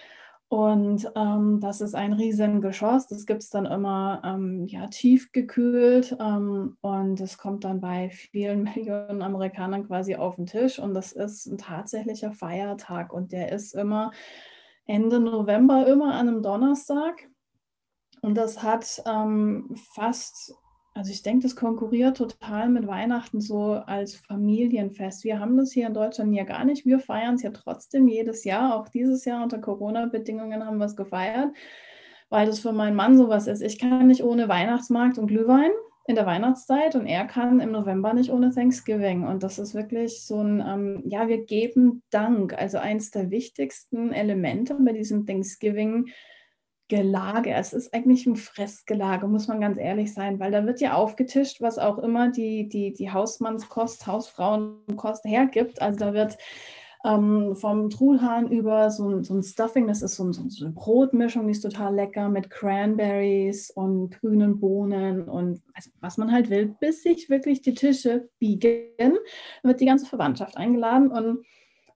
und 0.49 1.11
ähm, 1.17 1.58
das 1.61 1.81
ist 1.81 1.94
ein 1.94 2.12
Riesengeschoss. 2.12 3.06
Das 3.08 3.26
gibt 3.26 3.43
es 3.43 3.50
dann 3.50 3.67
immer 3.67 4.23
ähm, 4.25 4.67
ja, 4.67 4.87
tiefgekühlt 4.87 6.17
ähm, 6.20 6.76
und 6.81 7.20
es 7.20 7.38
kommt 7.38 7.64
dann 7.64 7.81
bei 7.81 8.11
vielen 8.11 8.62
Millionen 8.75 9.23
Amerikanern 9.23 9.87
quasi 9.87 10.17
auf 10.17 10.37
den 10.37 10.46
Tisch. 10.46 10.79
Und 10.79 10.94
das 10.94 11.12
ist 11.12 11.46
ein 11.46 11.58
tatsächlicher 11.58 12.32
Feiertag 12.32 13.12
und 13.12 13.32
der 13.32 13.52
ist 13.52 13.75
immer 13.75 14.12
Ende 14.87 15.19
November, 15.19 15.87
immer 15.87 16.14
an 16.14 16.29
einem 16.29 16.43
Donnerstag. 16.43 17.29
Und 18.20 18.37
das 18.37 18.62
hat 18.62 19.02
ähm, 19.06 19.75
fast 19.94 20.55
also 20.94 21.11
ich 21.11 21.23
denke, 21.23 21.43
das 21.43 21.56
konkurriert 21.56 22.17
total 22.17 22.69
mit 22.69 22.87
Weihnachten 22.87 23.41
so 23.41 23.73
als 23.73 24.14
Familienfest. 24.14 25.25
Wir 25.25 25.41
haben 25.41 25.56
das 25.56 25.73
hier 25.73 25.88
in 25.88 25.94
Deutschland 25.94 26.32
ja 26.32 26.44
gar 26.44 26.64
nicht. 26.64 26.87
Wir 26.87 27.00
feiern 27.00 27.35
es 27.35 27.43
ja 27.43 27.50
trotzdem 27.50 28.06
jedes 28.06 28.44
Jahr. 28.44 28.76
Auch 28.76 28.88
dieses 28.88 29.25
Jahr 29.25 29.43
unter 29.43 29.58
Corona-Bedingungen 29.58 30.64
haben 30.64 30.79
wir 30.79 30.87
es 30.87 30.94
gefeiert, 30.94 31.52
weil 32.31 32.46
das 32.46 32.61
für 32.61 32.73
meinen 32.73 32.94
Mann 32.94 33.19
sowas 33.19 33.49
ist. 33.49 33.61
Ich 33.61 33.81
kann 33.81 34.06
nicht 34.06 34.23
ohne 34.23 34.49
Weihnachtsmarkt 34.49 35.19
und 35.19 35.26
Glühwein 35.26 35.73
in 36.06 36.14
der 36.14 36.26
Weihnachtszeit 36.26 36.94
und 36.94 37.06
er 37.06 37.25
kann 37.25 37.58
im 37.58 37.73
November 37.73 38.14
nicht 38.14 38.31
ohne 38.31 38.50
Thanksgiving. 38.50 39.26
Und 39.26 39.43
das 39.43 39.58
ist 39.58 39.75
wirklich 39.75 40.25
so 40.25 40.41
ein, 40.41 40.62
ähm, 40.64 41.02
ja, 41.06 41.26
wir 41.26 41.44
geben 41.44 42.05
Dank. 42.11 42.55
Also 42.56 42.79
eins 42.79 43.11
der 43.11 43.31
wichtigsten 43.31 44.12
Elemente 44.12 44.76
bei 44.79 44.93
diesem 44.93 45.26
Thanksgiving 45.26 46.06
Gelage. 46.88 47.50
Es 47.52 47.72
ist 47.72 47.94
eigentlich 47.94 48.26
ein 48.26 48.36
Fressgelage, 48.36 49.26
muss 49.26 49.48
man 49.48 49.60
ganz 49.60 49.79
ehrlich 49.79 50.12
sein, 50.12 50.38
weil 50.38 50.50
da 50.50 50.67
wird 50.67 50.81
ja 50.81 50.94
aufgetischt, 50.94 51.60
was 51.60 51.79
auch 51.79 51.98
immer 51.98 52.31
die, 52.31 52.69
die, 52.69 52.93
die 52.93 53.10
Hausmannskost, 53.10 54.06
Hausfrauenkost 54.06 55.24
hergibt. 55.24 55.81
Also 55.81 55.98
da 55.98 56.12
wird 56.12 56.36
ähm, 57.05 57.55
vom 57.55 57.91
Truthahn 57.91 58.50
über 58.50 58.91
so 58.91 59.08
ein, 59.08 59.24
so 59.24 59.34
ein 59.34 59.43
Stuffing, 59.43 59.86
das 59.86 60.03
ist 60.03 60.17
so, 60.17 60.24
ein, 60.24 60.32
so, 60.32 60.64
eine 60.64 60.74
Brotmischung, 60.74 61.46
die 61.46 61.53
ist 61.53 61.60
total 61.60 61.94
lecker 61.94 62.29
mit 62.29 62.50
Cranberries 62.50 63.70
und 63.70 64.19
grünen 64.20 64.58
Bohnen 64.58 65.29
und 65.29 65.62
also, 65.74 65.91
was 66.00 66.17
man 66.17 66.32
halt 66.32 66.48
will, 66.48 66.74
bis 66.81 67.03
sich 67.03 67.29
wirklich 67.29 67.60
die 67.60 67.74
Tische 67.74 68.31
biegen, 68.38 69.19
wird 69.62 69.81
die 69.81 69.86
ganze 69.86 70.06
Verwandtschaft 70.06 70.56
eingeladen 70.56 71.10
und 71.10 71.44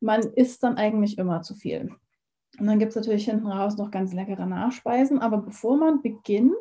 man 0.01 0.21
isst 0.35 0.63
dann 0.63 0.77
eigentlich 0.77 1.19
immer 1.19 1.41
zu 1.41 1.55
viel. 1.55 1.91
Und 2.59 2.67
dann 2.67 2.79
gibt 2.79 2.91
es 2.91 2.97
natürlich 2.97 3.25
hinten 3.25 3.47
raus 3.47 3.77
noch 3.77 3.91
ganz 3.91 4.13
leckere 4.13 4.47
Nachspeisen. 4.47 5.21
Aber 5.21 5.39
bevor 5.39 5.77
man 5.77 6.03
beginnt, 6.03 6.55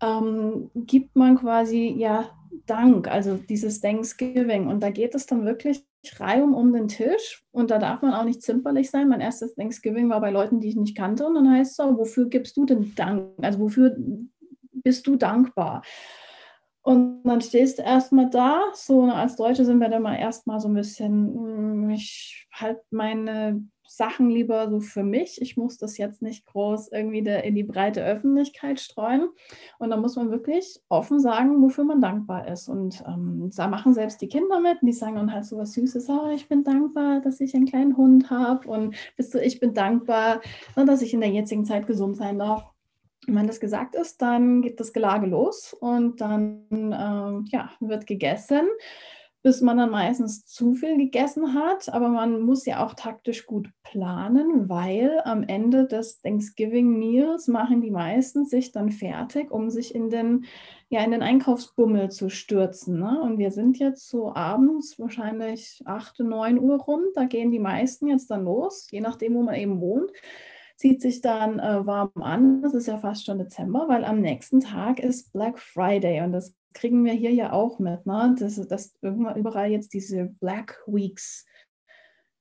ähm, 0.00 0.70
gibt 0.74 1.16
man 1.16 1.38
quasi 1.38 1.94
ja 1.96 2.30
Dank, 2.66 3.08
also 3.08 3.36
dieses 3.36 3.80
Thanksgiving. 3.80 4.66
Und 4.68 4.82
da 4.82 4.90
geht 4.90 5.14
es 5.14 5.26
dann 5.26 5.44
wirklich 5.44 5.84
reihum 6.18 6.54
um 6.54 6.72
den 6.72 6.88
Tisch. 6.88 7.44
Und 7.50 7.70
da 7.70 7.78
darf 7.78 8.02
man 8.02 8.14
auch 8.14 8.24
nicht 8.24 8.42
zimperlich 8.42 8.90
sein. 8.90 9.08
Mein 9.08 9.20
erstes 9.20 9.54
Thanksgiving 9.54 10.08
war 10.10 10.20
bei 10.20 10.30
Leuten, 10.30 10.60
die 10.60 10.68
ich 10.68 10.76
nicht 10.76 10.96
kannte. 10.96 11.26
Und 11.26 11.34
dann 11.34 11.50
heißt 11.50 11.72
es 11.72 11.76
so, 11.76 11.98
wofür 11.98 12.28
gibst 12.28 12.56
du 12.56 12.64
denn 12.64 12.94
Dank? 12.94 13.32
Also 13.42 13.60
wofür 13.60 13.96
bist 14.72 15.06
du 15.06 15.16
dankbar? 15.16 15.82
Und 16.82 17.22
dann 17.24 17.40
stehst 17.40 17.78
du 17.78 17.82
erstmal 17.82 18.30
da, 18.30 18.62
so 18.72 19.02
als 19.02 19.36
Deutsche 19.36 19.64
sind 19.64 19.78
wir 19.78 19.90
dann 19.90 20.02
mal 20.02 20.16
erstmal 20.16 20.58
so 20.58 20.68
ein 20.68 20.74
bisschen, 20.74 21.34
hm, 21.34 21.90
ich 21.90 22.48
halte 22.52 22.82
meine 22.90 23.62
Sachen 23.88 24.28
lieber 24.28 24.68
so 24.68 24.80
für 24.80 25.02
mich. 25.02 25.40
Ich 25.40 25.56
muss 25.56 25.78
das 25.78 25.96
jetzt 25.96 26.20
nicht 26.20 26.44
groß 26.46 26.92
irgendwie 26.92 27.18
in 27.18 27.54
die 27.54 27.64
breite 27.64 28.04
Öffentlichkeit 28.04 28.80
streuen. 28.80 29.30
Und 29.78 29.90
da 29.90 29.96
muss 29.96 30.14
man 30.16 30.30
wirklich 30.30 30.78
offen 30.90 31.20
sagen, 31.20 31.62
wofür 31.62 31.84
man 31.84 32.02
dankbar 32.02 32.46
ist. 32.48 32.68
Und 32.68 33.02
ähm, 33.06 33.50
da 33.56 33.66
machen 33.66 33.94
selbst 33.94 34.20
die 34.20 34.28
Kinder 34.28 34.60
mit. 34.60 34.82
Und 34.82 34.86
die 34.86 34.92
sagen 34.92 35.16
dann 35.16 35.32
halt 35.32 35.46
so 35.46 35.56
was 35.56 35.72
Süßes. 35.72 36.08
Oh, 36.10 36.28
ich 36.34 36.48
bin 36.48 36.64
dankbar, 36.64 37.20
dass 37.20 37.40
ich 37.40 37.54
einen 37.54 37.66
kleinen 37.66 37.96
Hund 37.96 38.28
habe. 38.30 38.68
Und 38.68 38.94
bist 39.16 39.32
du, 39.32 39.40
ich 39.40 39.58
bin 39.58 39.72
dankbar, 39.72 40.42
ne, 40.76 40.84
dass 40.84 41.00
ich 41.00 41.14
in 41.14 41.20
der 41.20 41.30
jetzigen 41.30 41.64
Zeit 41.64 41.86
gesund 41.86 42.18
sein 42.18 42.38
darf. 42.38 42.70
Und 43.26 43.36
wenn 43.36 43.46
das 43.46 43.58
gesagt 43.58 43.94
ist, 43.94 44.20
dann 44.20 44.60
geht 44.60 44.80
das 44.80 44.92
Gelage 44.92 45.26
los 45.26 45.74
und 45.74 46.20
dann 46.20 46.66
ähm, 46.70 47.46
ja, 47.50 47.70
wird 47.80 48.06
gegessen 48.06 48.68
bis 49.48 49.62
man 49.62 49.78
dann 49.78 49.88
meistens 49.88 50.44
zu 50.44 50.74
viel 50.74 50.98
gegessen 50.98 51.54
hat. 51.54 51.88
Aber 51.88 52.10
man 52.10 52.42
muss 52.42 52.66
ja 52.66 52.84
auch 52.84 52.92
taktisch 52.92 53.46
gut 53.46 53.70
planen, 53.82 54.68
weil 54.68 55.22
am 55.24 55.42
Ende 55.42 55.86
des 55.86 56.20
Thanksgiving 56.20 56.98
Meals 56.98 57.48
machen 57.48 57.80
die 57.80 57.90
meisten 57.90 58.44
sich 58.44 58.72
dann 58.72 58.90
fertig, 58.90 59.50
um 59.50 59.70
sich 59.70 59.94
in 59.94 60.10
den, 60.10 60.44
ja, 60.90 61.02
in 61.02 61.12
den 61.12 61.22
Einkaufsbummel 61.22 62.10
zu 62.10 62.28
stürzen. 62.28 62.98
Ne? 62.98 63.22
Und 63.22 63.38
wir 63.38 63.50
sind 63.50 63.78
jetzt 63.78 64.10
so 64.10 64.34
abends 64.34 64.98
wahrscheinlich 64.98 65.80
8, 65.86 66.20
9 66.20 66.58
Uhr 66.58 66.76
rum. 66.82 67.00
Da 67.14 67.24
gehen 67.24 67.50
die 67.50 67.58
meisten 67.58 68.06
jetzt 68.06 68.30
dann 68.30 68.44
los, 68.44 68.88
je 68.90 69.00
nachdem, 69.00 69.34
wo 69.34 69.42
man 69.42 69.54
eben 69.54 69.80
wohnt 69.80 70.12
zieht 70.76 71.02
sich 71.02 71.22
dann 71.22 71.58
äh, 71.58 71.84
warm 71.86 72.12
an. 72.20 72.62
Das 72.62 72.72
ist 72.72 72.86
ja 72.86 72.98
fast 72.98 73.26
schon 73.26 73.38
Dezember, 73.38 73.88
weil 73.88 74.04
am 74.04 74.20
nächsten 74.20 74.60
Tag 74.60 75.00
ist 75.00 75.32
Black 75.32 75.58
Friday 75.58 76.20
und 76.20 76.30
das 76.30 76.54
kriegen 76.78 77.04
wir 77.04 77.12
hier 77.12 77.32
ja 77.32 77.52
auch 77.52 77.78
mit, 77.78 78.06
ne? 78.06 78.34
dass, 78.38 78.56
dass 78.68 78.96
überall 79.02 79.70
jetzt 79.70 79.92
diese 79.92 80.26
Black 80.40 80.82
Weeks 80.86 81.44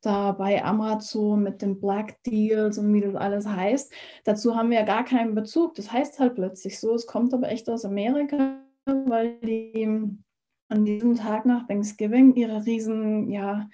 da 0.02 0.32
bei 0.32 0.64
Amazon 0.64 1.44
mit 1.44 1.62
den 1.62 1.80
Black 1.80 2.22
Deals 2.24 2.78
und 2.78 2.94
wie 2.94 3.02
das 3.02 3.16
alles 3.16 3.48
heißt. 3.48 3.92
Dazu 4.24 4.56
haben 4.56 4.70
wir 4.70 4.80
ja 4.80 4.86
gar 4.86 5.04
keinen 5.04 5.36
Bezug. 5.36 5.76
Das 5.76 5.92
heißt 5.92 6.20
halt 6.20 6.36
plötzlich 6.36 6.80
so. 6.80 6.94
Es 6.94 7.08
kommt 7.08 7.34
aber 7.34 7.50
echt 7.50 7.70
aus 7.70 7.84
Amerika, 7.84 8.62
weil 8.86 9.40
die 9.40 10.16
an 10.70 10.86
diesem 10.86 11.16
Tag 11.16 11.46
nach 11.46 11.68
Thanksgiving 11.68 12.36
ihre 12.36 12.66
riesen, 12.66 13.32
ja, 13.32 13.68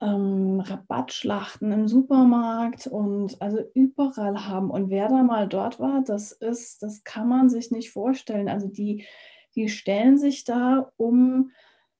ähm, 0.00 0.60
Rabattschlachten 0.60 1.70
im 1.70 1.86
Supermarkt 1.86 2.88
und 2.88 3.40
also 3.40 3.60
überall 3.74 4.46
haben. 4.46 4.70
Und 4.70 4.90
wer 4.90 5.08
da 5.08 5.22
mal 5.22 5.48
dort 5.48 5.78
war, 5.78 6.02
das 6.02 6.32
ist, 6.32 6.82
das 6.82 7.04
kann 7.04 7.28
man 7.28 7.48
sich 7.48 7.70
nicht 7.70 7.92
vorstellen. 7.92 8.48
Also 8.48 8.66
die, 8.66 9.06
die 9.54 9.68
stellen 9.68 10.18
sich 10.18 10.44
da 10.44 10.90
um, 10.96 11.50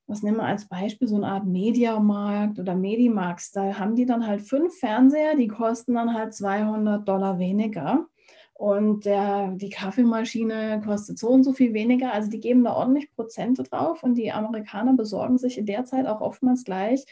was 0.06 0.22
nehmen 0.22 0.38
wir 0.38 0.44
als 0.44 0.68
Beispiel, 0.68 1.08
so 1.08 1.16
eine 1.16 1.28
Art 1.28 1.46
Mediamarkt 1.46 2.58
oder 2.58 2.74
Medimax. 2.74 3.52
Da 3.52 3.78
haben 3.78 3.94
die 3.96 4.06
dann 4.06 4.26
halt 4.26 4.42
fünf 4.42 4.78
Fernseher, 4.78 5.36
die 5.36 5.48
kosten 5.48 5.94
dann 5.94 6.14
halt 6.14 6.34
200 6.34 7.06
Dollar 7.06 7.38
weniger. 7.38 8.06
Und 8.54 9.06
der, 9.06 9.52
die 9.52 9.70
Kaffeemaschine 9.70 10.82
kostet 10.84 11.18
so 11.18 11.28
und 11.30 11.42
so 11.42 11.52
viel 11.52 11.74
weniger. 11.74 12.12
Also 12.12 12.30
die 12.30 12.40
geben 12.40 12.62
da 12.64 12.74
ordentlich 12.74 13.10
Prozente 13.14 13.62
drauf. 13.64 14.02
Und 14.02 14.14
die 14.14 14.30
Amerikaner 14.30 14.92
besorgen 14.92 15.38
sich 15.38 15.58
in 15.58 15.66
der 15.66 15.84
Zeit 15.84 16.06
auch 16.06 16.20
oftmals 16.20 16.64
gleich 16.64 17.04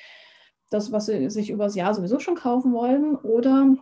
das, 0.70 0.92
was 0.92 1.06
sie 1.06 1.28
sich 1.28 1.50
übers 1.50 1.74
Jahr 1.74 1.94
sowieso 1.94 2.20
schon 2.20 2.36
kaufen 2.36 2.72
wollen 2.72 3.16
oder 3.16 3.74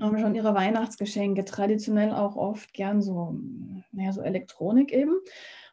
haben 0.00 0.18
schon 0.18 0.34
ihre 0.34 0.54
Weihnachtsgeschenke, 0.54 1.44
traditionell 1.44 2.12
auch 2.12 2.36
oft 2.36 2.72
gern 2.72 3.00
so, 3.00 3.38
naja, 3.92 4.12
so 4.12 4.22
Elektronik 4.22 4.92
eben. 4.92 5.12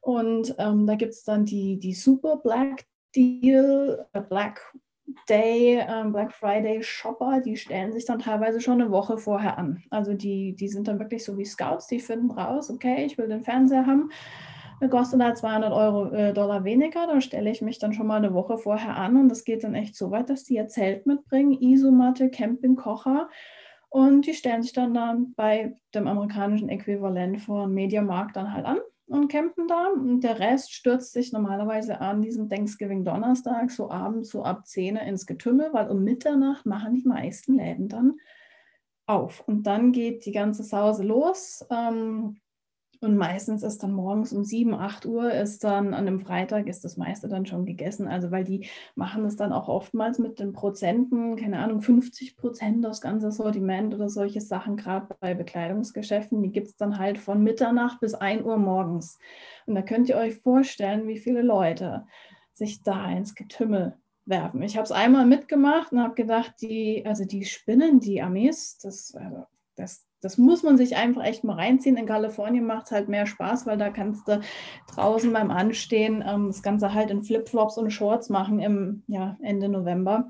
Und 0.01 0.55
ähm, 0.57 0.87
da 0.87 0.95
gibt 0.95 1.13
es 1.13 1.23
dann 1.23 1.45
die, 1.45 1.79
die 1.79 1.93
Super 1.93 2.37
Black 2.37 2.85
Deal, 3.15 4.05
äh, 4.13 4.21
Black 4.21 4.73
Day, 5.29 5.79
ähm, 5.87 6.11
Black 6.11 6.33
Friday 6.33 6.81
Shopper, 6.81 7.41
die 7.41 7.57
stellen 7.57 7.91
sich 7.91 8.05
dann 8.05 8.19
teilweise 8.19 8.61
schon 8.61 8.81
eine 8.81 8.91
Woche 8.91 9.17
vorher 9.17 9.57
an. 9.57 9.83
Also 9.89 10.13
die, 10.13 10.55
die 10.55 10.67
sind 10.67 10.87
dann 10.87 10.99
wirklich 10.99 11.23
so 11.23 11.37
wie 11.37 11.45
Scouts, 11.45 11.87
die 11.87 11.99
finden 11.99 12.31
raus, 12.31 12.69
okay, 12.69 13.05
ich 13.05 13.17
will 13.17 13.27
den 13.27 13.43
Fernseher 13.43 13.85
haben 13.85 14.09
kostet 14.89 15.21
halt 15.21 15.37
200 15.37 15.71
Euro, 15.71 16.11
äh, 16.11 16.33
Dollar 16.33 16.63
weniger. 16.63 17.07
Da 17.07 17.21
stelle 17.21 17.51
ich 17.51 17.61
mich 17.61 17.77
dann 17.79 17.93
schon 17.93 18.07
mal 18.07 18.17
eine 18.17 18.33
Woche 18.33 18.57
vorher 18.57 18.95
an 18.97 19.17
und 19.17 19.29
das 19.29 19.43
geht 19.43 19.63
dann 19.63 19.75
echt 19.75 19.95
so 19.95 20.11
weit, 20.11 20.29
dass 20.29 20.43
die 20.43 20.55
ihr 20.55 20.67
Zelt 20.67 21.05
mitbringen, 21.05 21.53
Isomatte, 21.61 22.29
Campingkocher 22.29 23.29
und 23.89 24.25
die 24.25 24.33
stellen 24.33 24.63
sich 24.63 24.73
dann, 24.73 24.93
dann 24.93 25.33
bei 25.35 25.75
dem 25.93 26.07
amerikanischen 26.07 26.69
Äquivalent 26.69 27.41
von 27.41 27.73
Mediamarkt 27.73 28.35
dann 28.35 28.53
halt 28.53 28.65
an 28.65 28.79
und 29.11 29.27
campen 29.27 29.67
da. 29.67 29.89
Und 29.89 30.21
der 30.21 30.39
Rest 30.39 30.73
stürzt 30.73 31.13
sich 31.13 31.31
normalerweise 31.31 32.01
an 32.01 32.21
diesem 32.21 32.49
Thanksgiving 32.49 33.03
Donnerstag, 33.03 33.71
so 33.71 33.89
abends, 33.89 34.29
so 34.29 34.43
ab 34.43 34.65
10 34.65 34.95
ins 34.97 35.25
Getümmel, 35.25 35.69
weil 35.73 35.89
um 35.89 36.03
Mitternacht 36.03 36.65
machen 36.65 36.95
die 36.95 37.07
meisten 37.07 37.55
Läden 37.55 37.87
dann 37.87 38.17
auf. 39.05 39.43
Und 39.47 39.63
dann 39.63 39.91
geht 39.91 40.25
die 40.25 40.31
ganze 40.31 40.63
Sause 40.63 41.03
los. 41.03 41.65
Ähm, 41.69 42.40
und 43.01 43.17
meistens 43.17 43.63
ist 43.63 43.81
dann 43.81 43.93
morgens 43.93 44.31
um 44.31 44.43
7, 44.43 44.75
8 44.75 45.07
Uhr 45.07 45.31
ist 45.33 45.63
dann 45.63 45.95
an 45.95 46.07
einem 46.07 46.19
Freitag 46.19 46.67
ist 46.67 46.85
das 46.85 46.97
meiste 46.97 47.27
dann 47.27 47.47
schon 47.47 47.65
gegessen. 47.65 48.07
Also 48.07 48.29
weil 48.29 48.43
die 48.43 48.69
machen 48.93 49.25
es 49.25 49.35
dann 49.35 49.51
auch 49.53 49.69
oftmals 49.69 50.19
mit 50.19 50.39
den 50.39 50.53
Prozenten, 50.53 51.35
keine 51.35 51.57
Ahnung, 51.57 51.81
50 51.81 52.37
Prozent 52.37 52.85
das 52.85 53.01
ganze 53.01 53.31
Sortiment 53.31 53.95
oder 53.95 54.07
solche 54.07 54.39
Sachen, 54.39 54.77
gerade 54.77 55.07
bei 55.19 55.33
Bekleidungsgeschäften, 55.33 56.43
die 56.43 56.51
gibt 56.51 56.67
es 56.67 56.75
dann 56.77 56.99
halt 56.99 57.17
von 57.17 57.41
Mitternacht 57.41 57.99
bis 58.01 58.13
1 58.13 58.43
Uhr 58.43 58.57
morgens. 58.57 59.17
Und 59.65 59.73
da 59.73 59.81
könnt 59.81 60.07
ihr 60.07 60.17
euch 60.17 60.35
vorstellen, 60.35 61.07
wie 61.07 61.17
viele 61.17 61.41
Leute 61.41 62.05
sich 62.53 62.83
da 62.83 63.11
ins 63.11 63.33
Getümmel 63.33 63.97
werfen. 64.25 64.61
Ich 64.61 64.77
habe 64.77 64.85
es 64.85 64.91
einmal 64.91 65.25
mitgemacht 65.25 65.91
und 65.91 66.01
habe 66.01 66.13
gedacht, 66.13 66.53
die, 66.61 67.03
also 67.07 67.25
die 67.25 67.45
Spinnen, 67.45 67.99
die 67.99 68.21
Amis, 68.21 68.77
das, 68.77 69.15
also 69.15 69.45
das 69.75 70.05
das 70.21 70.37
muss 70.37 70.61
man 70.63 70.77
sich 70.77 70.95
einfach 70.95 71.23
echt 71.23 71.43
mal 71.43 71.55
reinziehen. 71.55 71.97
In 71.97 72.05
Kalifornien 72.05 72.65
macht 72.65 72.85
es 72.85 72.91
halt 72.91 73.09
mehr 73.09 73.25
Spaß, 73.25 73.65
weil 73.65 73.77
da 73.77 73.89
kannst 73.89 74.27
du 74.27 74.39
draußen 74.93 75.33
beim 75.33 75.49
Anstehen 75.49 76.23
ähm, 76.25 76.47
das 76.47 76.61
Ganze 76.61 76.93
halt 76.93 77.09
in 77.09 77.23
Flipflops 77.23 77.77
und 77.77 77.89
Shorts 77.91 78.29
machen 78.29 78.59
im 78.59 79.03
ja, 79.07 79.37
Ende 79.41 79.67
November. 79.67 80.29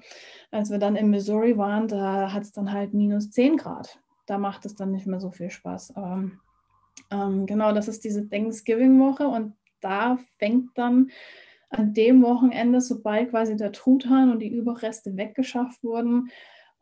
Als 0.49 0.71
wir 0.71 0.79
dann 0.79 0.95
in 0.95 1.09
Missouri 1.09 1.57
waren, 1.57 1.87
da 1.87 2.31
hat 2.33 2.43
es 2.43 2.53
dann 2.53 2.71
halt 2.71 2.93
minus 2.93 3.31
10 3.31 3.57
Grad. 3.57 3.99
Da 4.25 4.37
macht 4.37 4.65
es 4.65 4.75
dann 4.75 4.91
nicht 4.91 5.07
mehr 5.07 5.19
so 5.19 5.29
viel 5.29 5.49
Spaß. 5.49 5.95
Aber 5.97 6.23
ähm, 7.11 7.45
genau, 7.45 7.73
das 7.73 7.89
ist 7.89 8.03
diese 8.05 8.29
Thanksgiving-Woche 8.29 9.27
und 9.27 9.55
da 9.81 10.17
fängt 10.37 10.77
dann 10.77 11.11
an 11.69 11.93
dem 11.93 12.21
Wochenende, 12.21 12.81
sobald 12.81 13.31
quasi 13.31 13.55
der 13.55 13.71
Truthahn 13.71 14.31
und 14.31 14.39
die 14.39 14.53
Überreste 14.53 15.17
weggeschafft 15.17 15.83
wurden, 15.83 16.29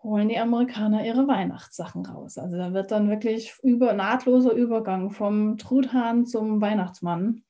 holen 0.04 0.30
die 0.30 0.40
Amerikaner 0.40 1.06
ihre 1.06 1.28
Weihnachtssachen 1.28 2.06
raus. 2.06 2.38
Also 2.38 2.58
da 2.58 2.74
wird 2.74 2.92
dann 2.92 3.10
wirklich 3.10 3.54
über, 3.64 3.94
nahtloser 3.94 4.54
Übergang 4.54 5.12
vom 5.12 5.58
Truthahn 5.58 6.26
zum 6.26 6.62
Weihnachtsmann. 6.62 7.44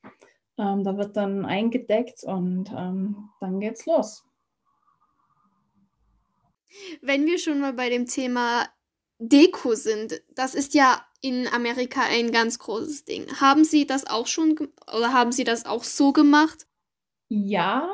Ähm, 0.58 0.84
da 0.84 0.96
wird 0.96 1.16
dann 1.16 1.46
eingedeckt 1.46 2.24
und 2.24 2.70
ähm, 2.76 3.30
dann 3.40 3.60
geht's 3.60 3.86
los. 3.86 4.24
Wenn 7.02 7.26
wir 7.26 7.38
schon 7.38 7.60
mal 7.60 7.72
bei 7.72 7.88
dem 7.88 8.06
Thema 8.06 8.66
Deko 9.18 9.74
sind, 9.74 10.22
das 10.34 10.54
ist 10.54 10.74
ja 10.74 11.04
in 11.20 11.46
Amerika 11.48 12.02
ein 12.02 12.32
ganz 12.32 12.58
großes 12.58 13.04
Ding. 13.04 13.26
Haben 13.40 13.64
Sie 13.64 13.86
das 13.86 14.06
auch 14.06 14.26
schon 14.26 14.56
oder 14.86 15.12
haben 15.12 15.32
Sie 15.32 15.44
das 15.44 15.66
auch 15.66 15.84
so 15.84 16.12
gemacht? 16.12 16.66
Ja, 17.28 17.88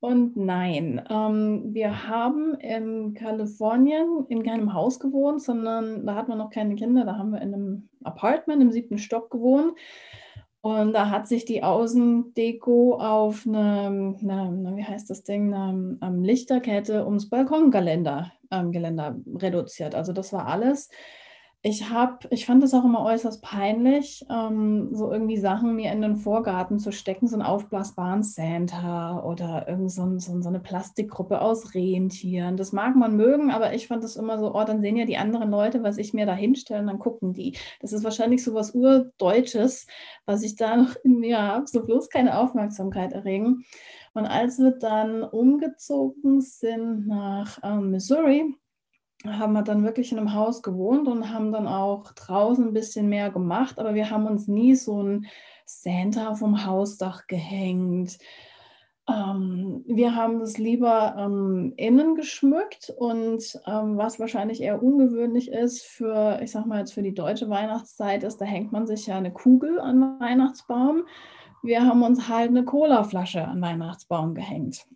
und 0.00 0.34
nein, 0.34 1.02
ähm, 1.10 1.74
wir 1.74 2.08
haben 2.08 2.54
in 2.54 3.12
Kalifornien 3.12 4.24
in 4.28 4.42
keinem 4.42 4.72
Haus 4.72 4.98
gewohnt, 4.98 5.42
sondern 5.42 6.06
da 6.06 6.14
hatten 6.14 6.30
wir 6.30 6.36
noch 6.36 6.50
keine 6.50 6.74
Kinder. 6.74 7.04
Da 7.04 7.18
haben 7.18 7.32
wir 7.32 7.42
in 7.42 7.52
einem 7.52 7.88
Apartment 8.02 8.62
im 8.62 8.72
siebten 8.72 8.96
Stock 8.96 9.30
gewohnt. 9.30 9.74
Und 10.62 10.92
da 10.94 11.10
hat 11.10 11.26
sich 11.26 11.44
die 11.44 11.62
Außendeko 11.62 12.94
auf 12.96 13.46
eine, 13.46 14.16
eine 14.20 14.72
wie 14.76 14.84
heißt 14.84 15.08
das 15.08 15.22
Ding, 15.22 15.54
eine, 15.54 15.96
eine 16.00 16.26
Lichterkette 16.26 17.04
ums 17.06 17.28
Balkongeländer 17.28 18.32
ähm, 18.50 18.72
Geländer 18.72 19.16
reduziert. 19.36 19.94
Also 19.94 20.12
das 20.12 20.32
war 20.32 20.46
alles 20.46 20.90
ich 21.62 21.90
habe, 21.90 22.26
ich 22.30 22.46
fand 22.46 22.64
es 22.64 22.72
auch 22.72 22.84
immer 22.84 23.04
äußerst 23.04 23.42
peinlich, 23.42 24.24
ähm, 24.30 24.94
so 24.94 25.12
irgendwie 25.12 25.36
Sachen 25.36 25.76
mir 25.76 25.92
in 25.92 26.00
den 26.00 26.16
Vorgarten 26.16 26.78
zu 26.78 26.90
stecken, 26.90 27.28
so 27.28 27.36
einen 27.36 27.42
aufblasbaren 27.42 28.22
Santa 28.22 29.22
oder 29.22 29.68
irgend 29.68 29.92
so, 29.92 30.18
so, 30.18 30.40
so, 30.40 30.48
eine 30.48 30.60
Plastikgruppe 30.60 31.42
aus 31.42 31.74
Rentieren. 31.74 32.56
Das 32.56 32.72
mag 32.72 32.96
man 32.96 33.14
mögen, 33.14 33.50
aber 33.50 33.74
ich 33.74 33.88
fand 33.88 34.02
es 34.04 34.16
immer 34.16 34.38
so, 34.38 34.54
oh, 34.54 34.64
dann 34.64 34.80
sehen 34.80 34.96
ja 34.96 35.04
die 35.04 35.18
anderen 35.18 35.50
Leute, 35.50 35.82
was 35.82 35.98
ich 35.98 36.14
mir 36.14 36.24
da 36.24 36.34
hinstelle 36.34 36.86
dann 36.86 36.98
gucken 36.98 37.34
die. 37.34 37.58
Das 37.80 37.92
ist 37.92 38.04
wahrscheinlich 38.04 38.42
so 38.42 38.54
was 38.54 38.74
Urdeutsches, 38.74 39.86
was 40.24 40.42
ich 40.42 40.56
da 40.56 40.76
noch 40.78 40.96
in 41.04 41.18
mir 41.18 41.42
habe, 41.42 41.66
so 41.66 41.84
bloß 41.84 42.08
keine 42.08 42.38
Aufmerksamkeit 42.38 43.12
erregen. 43.12 43.66
Und 44.14 44.24
als 44.24 44.58
wir 44.58 44.72
dann 44.72 45.22
umgezogen 45.22 46.40
sind 46.40 47.06
nach 47.06 47.58
ähm, 47.62 47.90
Missouri, 47.90 48.56
haben 49.26 49.52
wir 49.52 49.62
dann 49.62 49.84
wirklich 49.84 50.12
in 50.12 50.18
einem 50.18 50.34
Haus 50.34 50.62
gewohnt 50.62 51.06
und 51.08 51.30
haben 51.30 51.52
dann 51.52 51.66
auch 51.66 52.12
draußen 52.12 52.68
ein 52.68 52.72
bisschen 52.72 53.08
mehr 53.08 53.30
gemacht, 53.30 53.78
aber 53.78 53.94
wir 53.94 54.10
haben 54.10 54.26
uns 54.26 54.48
nie 54.48 54.74
so 54.74 55.02
ein 55.02 55.26
Santa 55.66 56.34
vom 56.34 56.64
Hausdach 56.64 57.26
gehängt. 57.26 58.18
Ähm, 59.08 59.84
wir 59.86 60.14
haben 60.14 60.40
das 60.40 60.58
lieber 60.58 61.16
ähm, 61.18 61.74
innen 61.76 62.14
geschmückt 62.14 62.92
und 62.96 63.60
ähm, 63.66 63.96
was 63.98 64.18
wahrscheinlich 64.18 64.62
eher 64.62 64.82
ungewöhnlich 64.82 65.50
ist 65.50 65.82
für, 65.82 66.40
ich 66.42 66.50
sag 66.50 66.66
mal 66.66 66.80
jetzt 66.80 66.94
für 66.94 67.02
die 67.02 67.14
deutsche 67.14 67.50
Weihnachtszeit 67.50 68.22
ist, 68.22 68.38
da 68.38 68.44
hängt 68.44 68.72
man 68.72 68.86
sich 68.86 69.06
ja 69.06 69.16
eine 69.16 69.32
Kugel 69.32 69.80
an 69.80 70.00
den 70.00 70.20
Weihnachtsbaum. 70.20 71.04
Wir 71.62 71.84
haben 71.84 72.02
uns 72.02 72.28
halt 72.28 72.48
eine 72.48 72.64
Colaflasche 72.64 73.46
an 73.46 73.56
den 73.56 73.62
Weihnachtsbaum 73.62 74.34
gehängt 74.34 74.86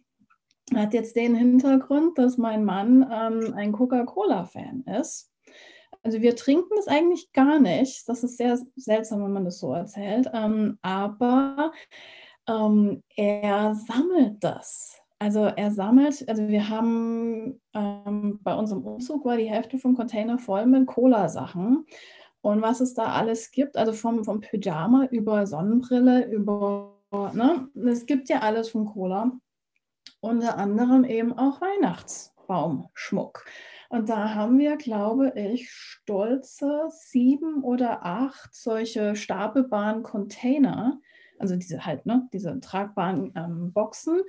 hat 0.74 0.94
jetzt 0.94 1.16
den 1.16 1.34
Hintergrund, 1.34 2.18
dass 2.18 2.38
mein 2.38 2.64
Mann 2.64 3.06
ähm, 3.12 3.54
ein 3.54 3.72
Coca-Cola-Fan 3.72 4.84
ist. 5.00 5.30
Also 6.02 6.20
wir 6.20 6.36
trinken 6.36 6.74
es 6.78 6.86
eigentlich 6.88 7.32
gar 7.32 7.58
nicht. 7.58 8.08
Das 8.08 8.22
ist 8.22 8.36
sehr 8.36 8.58
seltsam, 8.76 9.24
wenn 9.24 9.32
man 9.32 9.44
das 9.44 9.58
so 9.58 9.72
erzählt. 9.72 10.28
Ähm, 10.32 10.78
aber 10.82 11.72
ähm, 12.48 13.02
er 13.16 13.74
sammelt 13.74 14.42
das. 14.42 15.00
Also 15.18 15.44
er 15.44 15.70
sammelt, 15.70 16.28
also 16.28 16.48
wir 16.48 16.68
haben 16.68 17.60
ähm, 17.72 18.40
bei 18.42 18.54
unserem 18.54 18.84
Umzug 18.84 19.24
war 19.24 19.36
die 19.36 19.48
Hälfte 19.48 19.78
vom 19.78 19.96
Container 19.96 20.38
voll 20.38 20.66
mit 20.66 20.86
Cola-Sachen. 20.86 21.86
Und 22.42 22.60
was 22.60 22.80
es 22.80 22.92
da 22.92 23.06
alles 23.06 23.50
gibt, 23.50 23.78
also 23.78 23.94
vom, 23.94 24.24
vom 24.24 24.42
Pyjama 24.42 25.06
über 25.10 25.46
Sonnenbrille, 25.46 26.26
über, 26.26 27.00
ne, 27.32 27.68
es 27.86 28.04
gibt 28.04 28.28
ja 28.28 28.40
alles 28.40 28.68
von 28.68 28.84
Cola. 28.84 29.32
Unter 30.20 30.58
anderem 30.58 31.04
eben 31.04 31.36
auch 31.36 31.60
Weihnachtsbaumschmuck. 31.60 33.44
Und 33.88 34.08
da 34.08 34.34
haben 34.34 34.58
wir, 34.58 34.76
glaube 34.76 35.32
ich, 35.36 35.70
stolze 35.70 36.88
sieben 36.88 37.62
oder 37.62 38.04
acht 38.04 38.54
solche 38.54 39.14
stapelbaren 39.16 40.02
Container, 40.02 40.98
also 41.38 41.56
diese 41.56 41.84
halt, 41.84 42.06
ne, 42.06 42.28
diese 42.32 42.58
tragbaren 42.60 43.32
ähm, 43.36 43.72
Boxen 43.72 44.22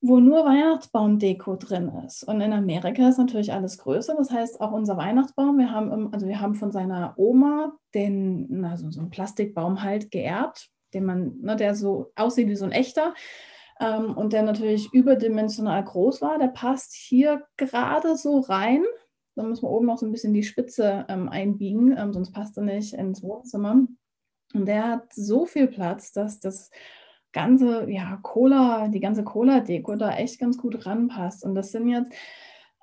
wo 0.00 0.20
nur 0.20 0.44
Weihnachtsbaumdeko 0.44 1.56
drin 1.56 1.90
ist. 2.06 2.22
Und 2.22 2.40
in 2.40 2.52
Amerika 2.52 3.08
ist 3.08 3.18
natürlich 3.18 3.52
alles 3.52 3.78
größer. 3.78 4.14
Das 4.16 4.30
heißt, 4.30 4.60
auch 4.60 4.72
unser 4.72 4.96
Weihnachtsbaum, 4.96 5.58
wir 5.58 5.70
haben, 5.70 6.12
also 6.12 6.26
wir 6.26 6.40
haben 6.40 6.54
von 6.54 6.70
seiner 6.70 7.14
Oma 7.16 7.72
den, 7.94 8.64
also 8.64 8.90
so 8.90 9.00
einen 9.00 9.10
Plastikbaum 9.10 9.82
halt 9.82 10.10
geerbt, 10.10 10.70
den 10.94 11.04
man, 11.04 11.40
ne, 11.40 11.56
der 11.56 11.74
so 11.74 12.12
aussieht 12.14 12.48
wie 12.48 12.56
so 12.56 12.64
ein 12.64 12.72
echter 12.72 13.14
ähm, 13.80 14.16
und 14.16 14.32
der 14.32 14.42
natürlich 14.42 14.92
überdimensional 14.92 15.84
groß 15.84 16.22
war. 16.22 16.38
Der 16.38 16.48
passt 16.48 16.94
hier 16.94 17.44
gerade 17.56 18.16
so 18.16 18.40
rein. 18.40 18.84
Da 19.34 19.42
müssen 19.42 19.64
wir 19.64 19.70
oben 19.70 19.86
noch 19.86 19.98
so 19.98 20.06
ein 20.06 20.12
bisschen 20.12 20.32
die 20.32 20.42
Spitze 20.42 21.04
ähm, 21.08 21.28
einbiegen, 21.28 21.96
ähm, 21.96 22.12
sonst 22.12 22.32
passt 22.32 22.56
er 22.56 22.62
nicht 22.62 22.94
ins 22.94 23.22
Wohnzimmer. 23.22 23.86
Und 24.54 24.66
der 24.66 24.88
hat 24.88 25.12
so 25.12 25.44
viel 25.44 25.66
Platz, 25.66 26.12
dass 26.12 26.40
das 26.40 26.70
ganze, 27.32 27.90
ja, 27.90 28.18
Cola, 28.22 28.88
die 28.88 29.00
ganze 29.00 29.22
Cola-Deko 29.22 29.96
da 29.96 30.16
echt 30.16 30.40
ganz 30.40 30.56
gut 30.56 30.86
ranpasst. 30.86 31.44
Und 31.44 31.54
das 31.54 31.70
sind 31.72 31.88
jetzt, 31.88 32.12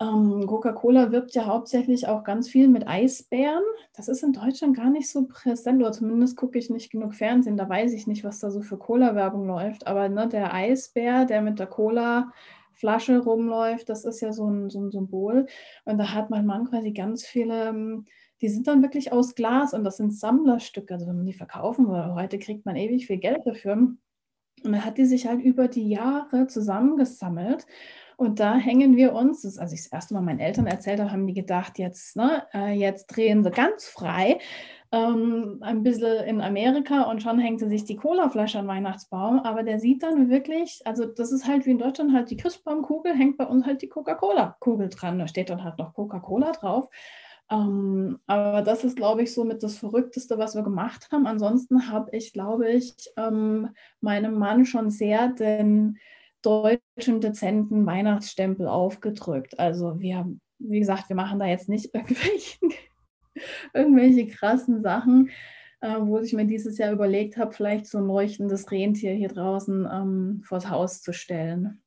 ähm, 0.02 0.48
Coca-Cola 0.48 1.12
wirbt 1.12 1.36
ja 1.36 1.46
hauptsächlich 1.46 2.08
auch 2.08 2.24
ganz 2.24 2.50
viel 2.50 2.68
mit 2.68 2.88
Eisbären. 2.88 3.64
Das 3.96 4.08
ist 4.08 4.24
in 4.24 4.34
Deutschland 4.34 4.76
gar 4.76 4.90
nicht 4.90 5.10
so 5.10 5.28
präsent, 5.28 5.82
oder 5.82 5.92
zumindest 5.92 6.36
gucke 6.36 6.58
ich 6.58 6.70
nicht 6.70 6.92
genug 6.92 7.14
Fernsehen, 7.14 7.58
da 7.58 7.70
weiß 7.70 7.94
ich 7.94 8.08
nicht, 8.08 8.24
was 8.24 8.40
da 8.40 8.52
so 8.52 8.62
für 8.62 8.78
Cola-Werbung 8.78 9.46
läuft. 9.48 9.88
Aber 9.88 10.10
ne, 10.10 10.28
der 10.28 10.54
Eisbär, 10.54 11.26
der 11.26 11.42
mit 11.42 11.60
der 11.60 11.68
Cola 11.68 12.32
Flasche 12.74 13.20
rumläuft, 13.20 13.88
das 13.90 14.04
ist 14.04 14.22
ja 14.22 14.34
so 14.34 14.50
ein, 14.50 14.70
so 14.70 14.80
ein 14.80 14.92
Symbol. 14.92 15.46
Und 15.86 15.98
da 16.00 16.14
hat 16.14 16.30
mein 16.30 16.46
Mann 16.46 16.66
quasi 16.66 16.92
ganz 16.92 17.24
viele, 17.24 17.70
ähm, 17.70 18.06
die 18.42 18.50
sind 18.50 18.68
dann 18.68 18.82
wirklich 18.82 19.14
aus 19.14 19.36
Glas 19.36 19.74
und 19.74 19.84
das 19.84 19.98
sind 19.98 20.14
Sammlerstücke. 20.14 20.96
Also 20.96 21.08
wenn 21.08 21.18
man 21.18 21.26
die 21.26 21.34
verkaufen 21.34 21.88
will, 21.88 22.14
heute 22.16 22.40
kriegt 22.40 22.66
man 22.66 22.76
ewig 22.76 23.08
viel 23.08 23.20
Geld 23.20 23.46
dafür. 23.46 23.74
Und 23.74 24.00
dann 24.64 24.84
hat 24.84 24.98
die 24.98 25.06
sich 25.06 25.28
halt 25.28 25.42
über 25.42 25.68
die 25.68 25.88
Jahre 25.90 26.48
zusammengesammelt. 26.48 27.66
Und 28.18 28.40
da 28.40 28.56
hängen 28.56 28.96
wir 28.96 29.14
uns, 29.14 29.42
das, 29.42 29.58
als 29.58 29.74
ich 29.74 29.84
das 29.84 29.92
erste 29.92 30.14
Mal 30.14 30.22
meinen 30.22 30.40
Eltern 30.40 30.68
erzählt 30.68 31.00
habe, 31.00 31.12
haben 31.12 31.28
die 31.28 31.34
gedacht, 31.34 31.80
jetzt, 31.80 32.16
ne, 32.16 32.44
äh, 32.54 32.74
jetzt 32.74 33.08
drehen 33.08 33.44
sie 33.44 33.52
ganz 33.52 33.86
frei, 33.86 34.40
ähm, 34.92 35.58
ein 35.62 35.82
bisschen 35.82 36.24
in 36.26 36.40
Amerika 36.40 37.04
und 37.04 37.24
schon 37.24 37.40
hängt 37.40 37.60
sie 37.60 37.68
sich 37.68 37.84
die 37.84 37.96
Colaflasche 37.96 38.60
an 38.60 38.68
Weihnachtsbaum. 38.68 39.40
Aber 39.40 39.64
der 39.64 39.80
sieht 39.80 40.04
dann 40.04 40.30
wirklich, 40.30 40.82
also 40.86 41.06
das 41.06 41.32
ist 41.32 41.48
halt 41.48 41.66
wie 41.66 41.72
in 41.72 41.80
Deutschland 41.80 42.14
halt 42.14 42.30
die 42.30 42.38
Christbaumkugel, 42.38 43.16
hängt 43.16 43.38
bei 43.38 43.48
uns 43.48 43.66
halt 43.66 43.82
die 43.82 43.90
Coca-Cola-Kugel 43.90 44.90
dran. 44.90 45.18
Da 45.18 45.28
steht 45.28 45.50
dann 45.50 45.64
halt 45.64 45.80
noch 45.80 45.94
Coca-Cola 45.94 46.52
drauf. 46.52 46.90
Ähm, 47.50 48.20
aber 48.28 48.62
das 48.62 48.84
ist, 48.84 48.96
glaube 48.96 49.24
ich, 49.24 49.34
so 49.34 49.44
mit 49.44 49.64
das 49.64 49.78
Verrückteste, 49.78 50.38
was 50.38 50.56
wir 50.56 50.64
gemacht 50.64 51.10
haben. 51.12 51.28
Ansonsten 51.28 51.90
habe 51.90 52.16
ich, 52.16 52.32
glaube 52.34 52.70
ich, 52.70 52.94
ähm, 53.18 53.70
meinem 54.00 54.38
Mann 54.38 54.66
schon 54.66 54.90
sehr 54.90 55.30
den 55.30 55.98
deutschen 56.46 57.22
dezenten 57.22 57.86
Weihnachtsstempel 57.86 58.68
aufgedrückt. 58.68 59.60
Also 59.60 60.00
wir, 60.00 60.32
wie 60.60 60.80
gesagt, 60.80 61.10
wir 61.10 61.16
machen 61.16 61.40
da 61.40 61.46
jetzt 61.46 61.70
nicht 61.70 61.90
irgendwelche, 61.94 62.60
irgendwelche 63.74 64.28
krassen 64.28 64.82
Sachen, 64.82 65.30
äh, 65.82 65.96
wo 66.00 66.20
ich 66.20 66.34
mir 66.34 66.46
dieses 66.46 66.78
Jahr 66.78 66.92
überlegt 66.92 67.38
habe, 67.38 67.54
vielleicht 67.54 67.88
so 67.88 67.98
ein 67.98 68.08
leuchtendes 68.08 68.72
Rentier 68.72 69.14
hier 69.14 69.30
draußen 69.30 69.88
ähm, 69.92 70.42
vors 70.46 70.70
Haus 70.70 71.02
zu 71.02 71.14
stellen. 71.14 71.82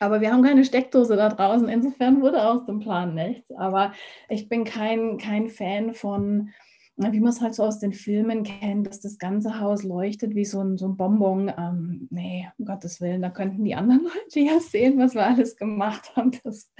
Aber 0.00 0.20
wir 0.20 0.32
haben 0.32 0.42
keine 0.42 0.64
Steckdose 0.64 1.16
da 1.16 1.28
draußen. 1.28 1.68
Insofern 1.68 2.20
wurde 2.20 2.44
aus 2.44 2.66
dem 2.66 2.80
Plan 2.80 3.14
nichts. 3.14 3.50
Aber 3.56 3.92
ich 4.28 4.48
bin 4.48 4.64
kein, 4.64 5.18
kein 5.18 5.48
Fan 5.48 5.94
von, 5.94 6.50
wie 6.96 7.20
man 7.20 7.28
es 7.28 7.40
halt 7.40 7.54
so 7.54 7.62
aus 7.62 7.78
den 7.78 7.92
Filmen 7.92 8.42
kennt, 8.42 8.86
dass 8.86 9.00
das 9.00 9.18
ganze 9.18 9.60
Haus 9.60 9.82
leuchtet 9.82 10.34
wie 10.34 10.44
so 10.44 10.60
ein, 10.60 10.78
so 10.78 10.86
ein 10.86 10.96
Bonbon. 10.96 11.52
Ähm, 11.56 12.08
nee, 12.10 12.48
um 12.58 12.64
Gottes 12.64 13.00
Willen, 13.00 13.22
da 13.22 13.30
könnten 13.30 13.64
die 13.64 13.74
anderen 13.74 14.02
Leute 14.24 14.40
ja 14.40 14.60
sehen, 14.60 14.98
was 14.98 15.14
wir 15.14 15.26
alles 15.26 15.56
gemacht 15.56 16.16
haben. 16.16 16.32
Das, 16.42 16.72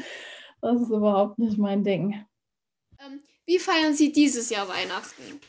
das 0.60 0.80
ist 0.80 0.90
überhaupt 0.90 1.38
nicht 1.38 1.58
mein 1.58 1.84
Ding. 1.84 2.24
Ähm, 2.98 3.20
wie 3.44 3.58
feiern 3.58 3.94
Sie 3.94 4.10
dieses 4.10 4.50
Jahr 4.50 4.68
Weihnachten? 4.68 5.40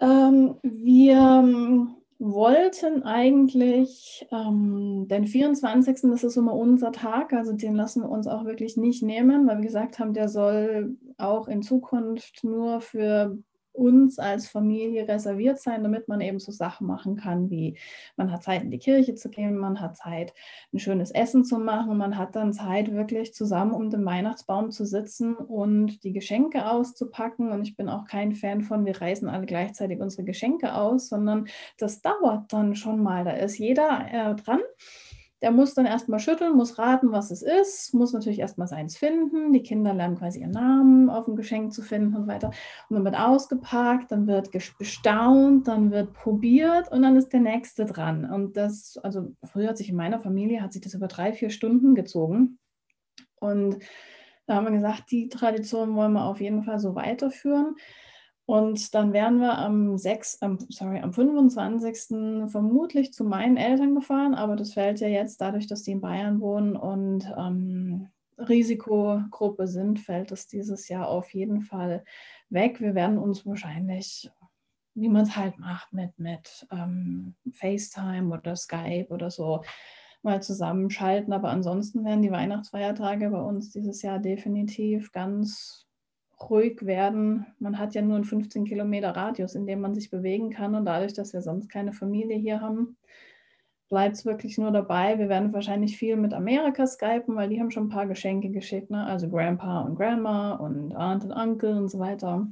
Ähm, 0.00 0.56
wir 0.62 1.88
wollten 2.20 3.02
eigentlich 3.02 4.26
ähm, 4.30 5.08
den 5.08 5.26
24. 5.26 6.02
Das 6.02 6.22
ist 6.22 6.36
immer 6.36 6.54
unser 6.54 6.92
Tag, 6.92 7.32
also 7.32 7.52
den 7.52 7.74
lassen 7.74 8.02
wir 8.02 8.10
uns 8.10 8.26
auch 8.26 8.44
wirklich 8.44 8.76
nicht 8.76 9.02
nehmen, 9.02 9.46
weil 9.46 9.56
wir 9.56 9.64
gesagt 9.64 9.98
haben, 9.98 10.12
der 10.12 10.28
soll 10.28 10.96
auch 11.20 11.48
in 11.48 11.62
Zukunft 11.62 12.44
nur 12.44 12.80
für 12.80 13.36
uns 13.72 14.18
als 14.18 14.48
Familie 14.48 15.08
reserviert 15.08 15.60
sein, 15.60 15.82
damit 15.82 16.08
man 16.08 16.20
eben 16.20 16.38
so 16.38 16.52
Sachen 16.52 16.86
machen 16.86 17.16
kann, 17.16 17.50
wie 17.50 17.78
man 18.16 18.32
hat 18.32 18.42
Zeit 18.42 18.62
in 18.62 18.70
die 18.70 18.78
Kirche 18.78 19.14
zu 19.14 19.30
gehen, 19.30 19.56
man 19.56 19.80
hat 19.80 19.96
Zeit, 19.96 20.34
ein 20.72 20.78
schönes 20.78 21.10
Essen 21.10 21.44
zu 21.44 21.58
machen, 21.58 21.96
man 21.96 22.16
hat 22.16 22.34
dann 22.36 22.52
Zeit, 22.52 22.92
wirklich 22.92 23.32
zusammen 23.34 23.72
um 23.72 23.90
den 23.90 24.04
Weihnachtsbaum 24.04 24.70
zu 24.70 24.84
sitzen 24.84 25.34
und 25.34 26.02
die 26.04 26.12
Geschenke 26.12 26.68
auszupacken. 26.68 27.52
Und 27.52 27.62
ich 27.62 27.76
bin 27.76 27.88
auch 27.88 28.06
kein 28.06 28.34
Fan 28.34 28.62
von, 28.62 28.84
wir 28.84 29.00
reißen 29.00 29.28
alle 29.28 29.46
gleichzeitig 29.46 30.00
unsere 30.00 30.24
Geschenke 30.24 30.74
aus, 30.74 31.08
sondern 31.08 31.46
das 31.78 32.02
dauert 32.02 32.52
dann 32.52 32.74
schon 32.74 33.02
mal. 33.02 33.24
Da 33.24 33.32
ist 33.32 33.58
jeder 33.58 34.06
äh, 34.10 34.34
dran 34.34 34.60
der 35.42 35.50
muss 35.50 35.74
dann 35.74 35.86
erstmal 35.86 36.20
schütteln, 36.20 36.56
muss 36.56 36.78
raten, 36.78 37.12
was 37.12 37.30
es 37.30 37.42
ist, 37.42 37.94
muss 37.94 38.12
natürlich 38.12 38.40
erstmal 38.40 38.68
seins 38.68 38.96
finden. 38.96 39.52
Die 39.52 39.62
Kinder 39.62 39.94
lernen 39.94 40.18
quasi 40.18 40.40
ihren 40.40 40.50
Namen 40.50 41.08
auf 41.08 41.24
dem 41.24 41.36
Geschenk 41.36 41.72
zu 41.72 41.82
finden 41.82 42.14
und 42.14 42.26
weiter. 42.26 42.50
Und 42.88 42.96
dann 42.96 43.04
wird 43.04 43.18
ausgepackt, 43.18 44.12
dann 44.12 44.26
wird 44.26 44.50
bestaunt, 44.78 45.66
dann 45.66 45.90
wird 45.90 46.12
probiert 46.12 46.92
und 46.92 47.02
dann 47.02 47.16
ist 47.16 47.32
der 47.32 47.40
nächste 47.40 47.86
dran. 47.86 48.30
Und 48.30 48.56
das, 48.56 48.98
also 49.02 49.34
früher 49.44 49.68
hat 49.68 49.78
sich 49.78 49.88
in 49.88 49.96
meiner 49.96 50.20
Familie, 50.20 50.62
hat 50.62 50.72
sich 50.72 50.82
das 50.82 50.94
über 50.94 51.08
drei, 51.08 51.32
vier 51.32 51.50
Stunden 51.50 51.94
gezogen. 51.94 52.58
Und 53.36 53.78
da 54.46 54.56
haben 54.56 54.66
wir 54.66 54.72
gesagt, 54.72 55.10
die 55.10 55.28
Tradition 55.28 55.94
wollen 55.94 56.12
wir 56.12 56.24
auf 56.24 56.40
jeden 56.40 56.64
Fall 56.64 56.78
so 56.80 56.94
weiterführen. 56.94 57.76
Und 58.50 58.96
dann 58.96 59.12
wären 59.12 59.38
wir 59.38 59.56
am 59.58 59.96
6, 59.96 60.42
am, 60.42 60.58
sorry, 60.70 60.98
am 60.98 61.12
25. 61.12 62.50
vermutlich 62.50 63.12
zu 63.12 63.22
meinen 63.22 63.56
Eltern 63.56 63.94
gefahren, 63.94 64.34
aber 64.34 64.56
das 64.56 64.72
fällt 64.72 64.98
ja 64.98 65.06
jetzt 65.06 65.40
dadurch, 65.40 65.68
dass 65.68 65.84
die 65.84 65.92
in 65.92 66.00
Bayern 66.00 66.40
wohnen 66.40 66.74
und 66.74 67.32
ähm, 67.38 68.08
Risikogruppe 68.36 69.68
sind, 69.68 70.00
fällt 70.00 70.32
es 70.32 70.48
dieses 70.48 70.88
Jahr 70.88 71.06
auf 71.06 71.32
jeden 71.32 71.60
Fall 71.60 72.04
weg. 72.48 72.80
Wir 72.80 72.96
werden 72.96 73.18
uns 73.18 73.46
wahrscheinlich, 73.46 74.28
wie 74.96 75.08
man 75.08 75.22
es 75.22 75.36
halt 75.36 75.60
macht, 75.60 75.92
mit, 75.92 76.18
mit 76.18 76.66
ähm, 76.72 77.36
FaceTime 77.52 78.36
oder 78.36 78.56
Skype 78.56 79.10
oder 79.10 79.30
so 79.30 79.62
mal 80.22 80.42
zusammenschalten. 80.42 81.32
Aber 81.32 81.50
ansonsten 81.50 82.04
werden 82.04 82.22
die 82.22 82.32
Weihnachtsfeiertage 82.32 83.30
bei 83.30 83.42
uns 83.42 83.70
dieses 83.70 84.02
Jahr 84.02 84.18
definitiv 84.18 85.12
ganz 85.12 85.86
ruhig 86.48 86.86
werden. 86.86 87.46
Man 87.58 87.78
hat 87.78 87.94
ja 87.94 88.02
nur 88.02 88.16
einen 88.16 88.24
15 88.24 88.64
Kilometer 88.64 89.10
Radius, 89.10 89.54
in 89.54 89.66
dem 89.66 89.80
man 89.80 89.94
sich 89.94 90.10
bewegen 90.10 90.50
kann. 90.50 90.74
Und 90.74 90.86
dadurch, 90.86 91.12
dass 91.12 91.32
wir 91.32 91.42
sonst 91.42 91.68
keine 91.68 91.92
Familie 91.92 92.36
hier 92.36 92.60
haben, 92.60 92.96
bleibt 93.88 94.16
es 94.16 94.24
wirklich 94.24 94.56
nur 94.56 94.70
dabei. 94.70 95.18
Wir 95.18 95.28
werden 95.28 95.52
wahrscheinlich 95.52 95.98
viel 95.98 96.16
mit 96.16 96.32
Amerika 96.32 96.86
skypen, 96.86 97.34
weil 97.36 97.48
die 97.48 97.60
haben 97.60 97.70
schon 97.70 97.86
ein 97.86 97.90
paar 97.90 98.06
Geschenke 98.06 98.50
geschickt. 98.50 98.90
Ne? 98.90 99.04
Also 99.04 99.28
Grandpa 99.28 99.80
und 99.82 99.96
Grandma 99.96 100.54
und 100.54 100.94
Aunt 100.96 101.24
und 101.24 101.32
Onkel 101.32 101.76
und 101.76 101.88
so 101.88 101.98
weiter. 101.98 102.46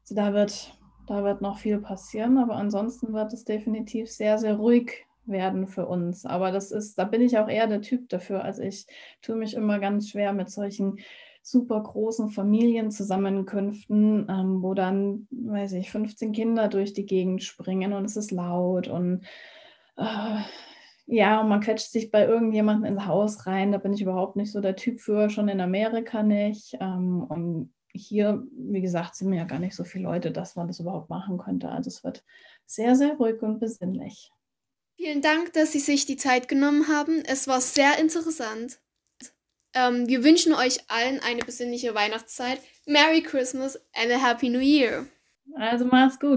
Also 0.00 0.14
da 0.14 0.32
wird, 0.32 0.78
da 1.08 1.24
wird 1.24 1.42
noch 1.42 1.58
viel 1.58 1.78
passieren. 1.78 2.38
Aber 2.38 2.54
ansonsten 2.54 3.12
wird 3.12 3.32
es 3.32 3.44
definitiv 3.44 4.10
sehr, 4.10 4.38
sehr 4.38 4.54
ruhig 4.54 5.06
werden 5.26 5.66
für 5.66 5.86
uns. 5.86 6.24
Aber 6.24 6.52
das 6.52 6.70
ist, 6.70 6.96
da 6.98 7.04
bin 7.04 7.20
ich 7.20 7.36
auch 7.38 7.48
eher 7.48 7.66
der 7.66 7.82
Typ 7.82 8.08
dafür. 8.08 8.44
Also 8.44 8.62
ich 8.62 8.86
tue 9.22 9.36
mich 9.36 9.54
immer 9.54 9.80
ganz 9.80 10.08
schwer 10.08 10.32
mit 10.32 10.50
solchen 10.50 10.98
super 11.46 11.80
großen 11.80 12.30
Familienzusammenkünften, 12.30 14.26
ähm, 14.28 14.62
wo 14.62 14.74
dann, 14.74 15.28
weiß 15.30 15.74
ich, 15.74 15.92
15 15.92 16.32
Kinder 16.32 16.66
durch 16.66 16.92
die 16.92 17.06
Gegend 17.06 17.44
springen 17.44 17.92
und 17.92 18.04
es 18.04 18.16
ist 18.16 18.32
laut 18.32 18.88
und 18.88 19.24
äh, 19.96 20.38
ja, 21.06 21.40
und 21.40 21.48
man 21.48 21.60
quetscht 21.60 21.92
sich 21.92 22.10
bei 22.10 22.26
irgendjemandem 22.26 22.92
ins 22.92 23.06
Haus 23.06 23.46
rein. 23.46 23.70
Da 23.70 23.78
bin 23.78 23.92
ich 23.92 24.02
überhaupt 24.02 24.34
nicht 24.34 24.50
so 24.50 24.60
der 24.60 24.74
Typ 24.74 25.00
für, 25.00 25.30
schon 25.30 25.48
in 25.48 25.60
Amerika 25.60 26.24
nicht. 26.24 26.76
Ähm, 26.80 27.22
und 27.22 27.72
hier, 27.92 28.42
wie 28.50 28.80
gesagt, 28.80 29.14
sind 29.14 29.28
mir 29.28 29.36
ja 29.36 29.44
gar 29.44 29.60
nicht 29.60 29.76
so 29.76 29.84
viele 29.84 30.02
Leute, 30.02 30.32
dass 30.32 30.56
man 30.56 30.66
das 30.66 30.80
überhaupt 30.80 31.08
machen 31.08 31.38
könnte. 31.38 31.68
Also 31.68 31.88
es 31.88 32.02
wird 32.02 32.24
sehr, 32.66 32.96
sehr 32.96 33.14
ruhig 33.14 33.40
und 33.40 33.60
besinnlich. 33.60 34.32
Vielen 34.96 35.22
Dank, 35.22 35.52
dass 35.52 35.70
Sie 35.70 35.78
sich 35.78 36.06
die 36.06 36.16
Zeit 36.16 36.48
genommen 36.48 36.88
haben. 36.88 37.22
Es 37.24 37.46
war 37.46 37.60
sehr 37.60 38.00
interessant. 38.00 38.80
Ähm, 39.76 40.08
wir 40.08 40.24
wünschen 40.24 40.54
euch 40.54 40.78
allen 40.88 41.20
eine 41.20 41.44
besinnliche 41.44 41.94
Weihnachtszeit. 41.94 42.60
Merry 42.86 43.20
Christmas 43.20 43.76
and 43.94 44.10
a 44.10 44.18
Happy 44.18 44.48
New 44.48 44.60
Year. 44.60 45.06
Also 45.54 45.84
mach's 45.84 46.18
gut. 46.18 46.32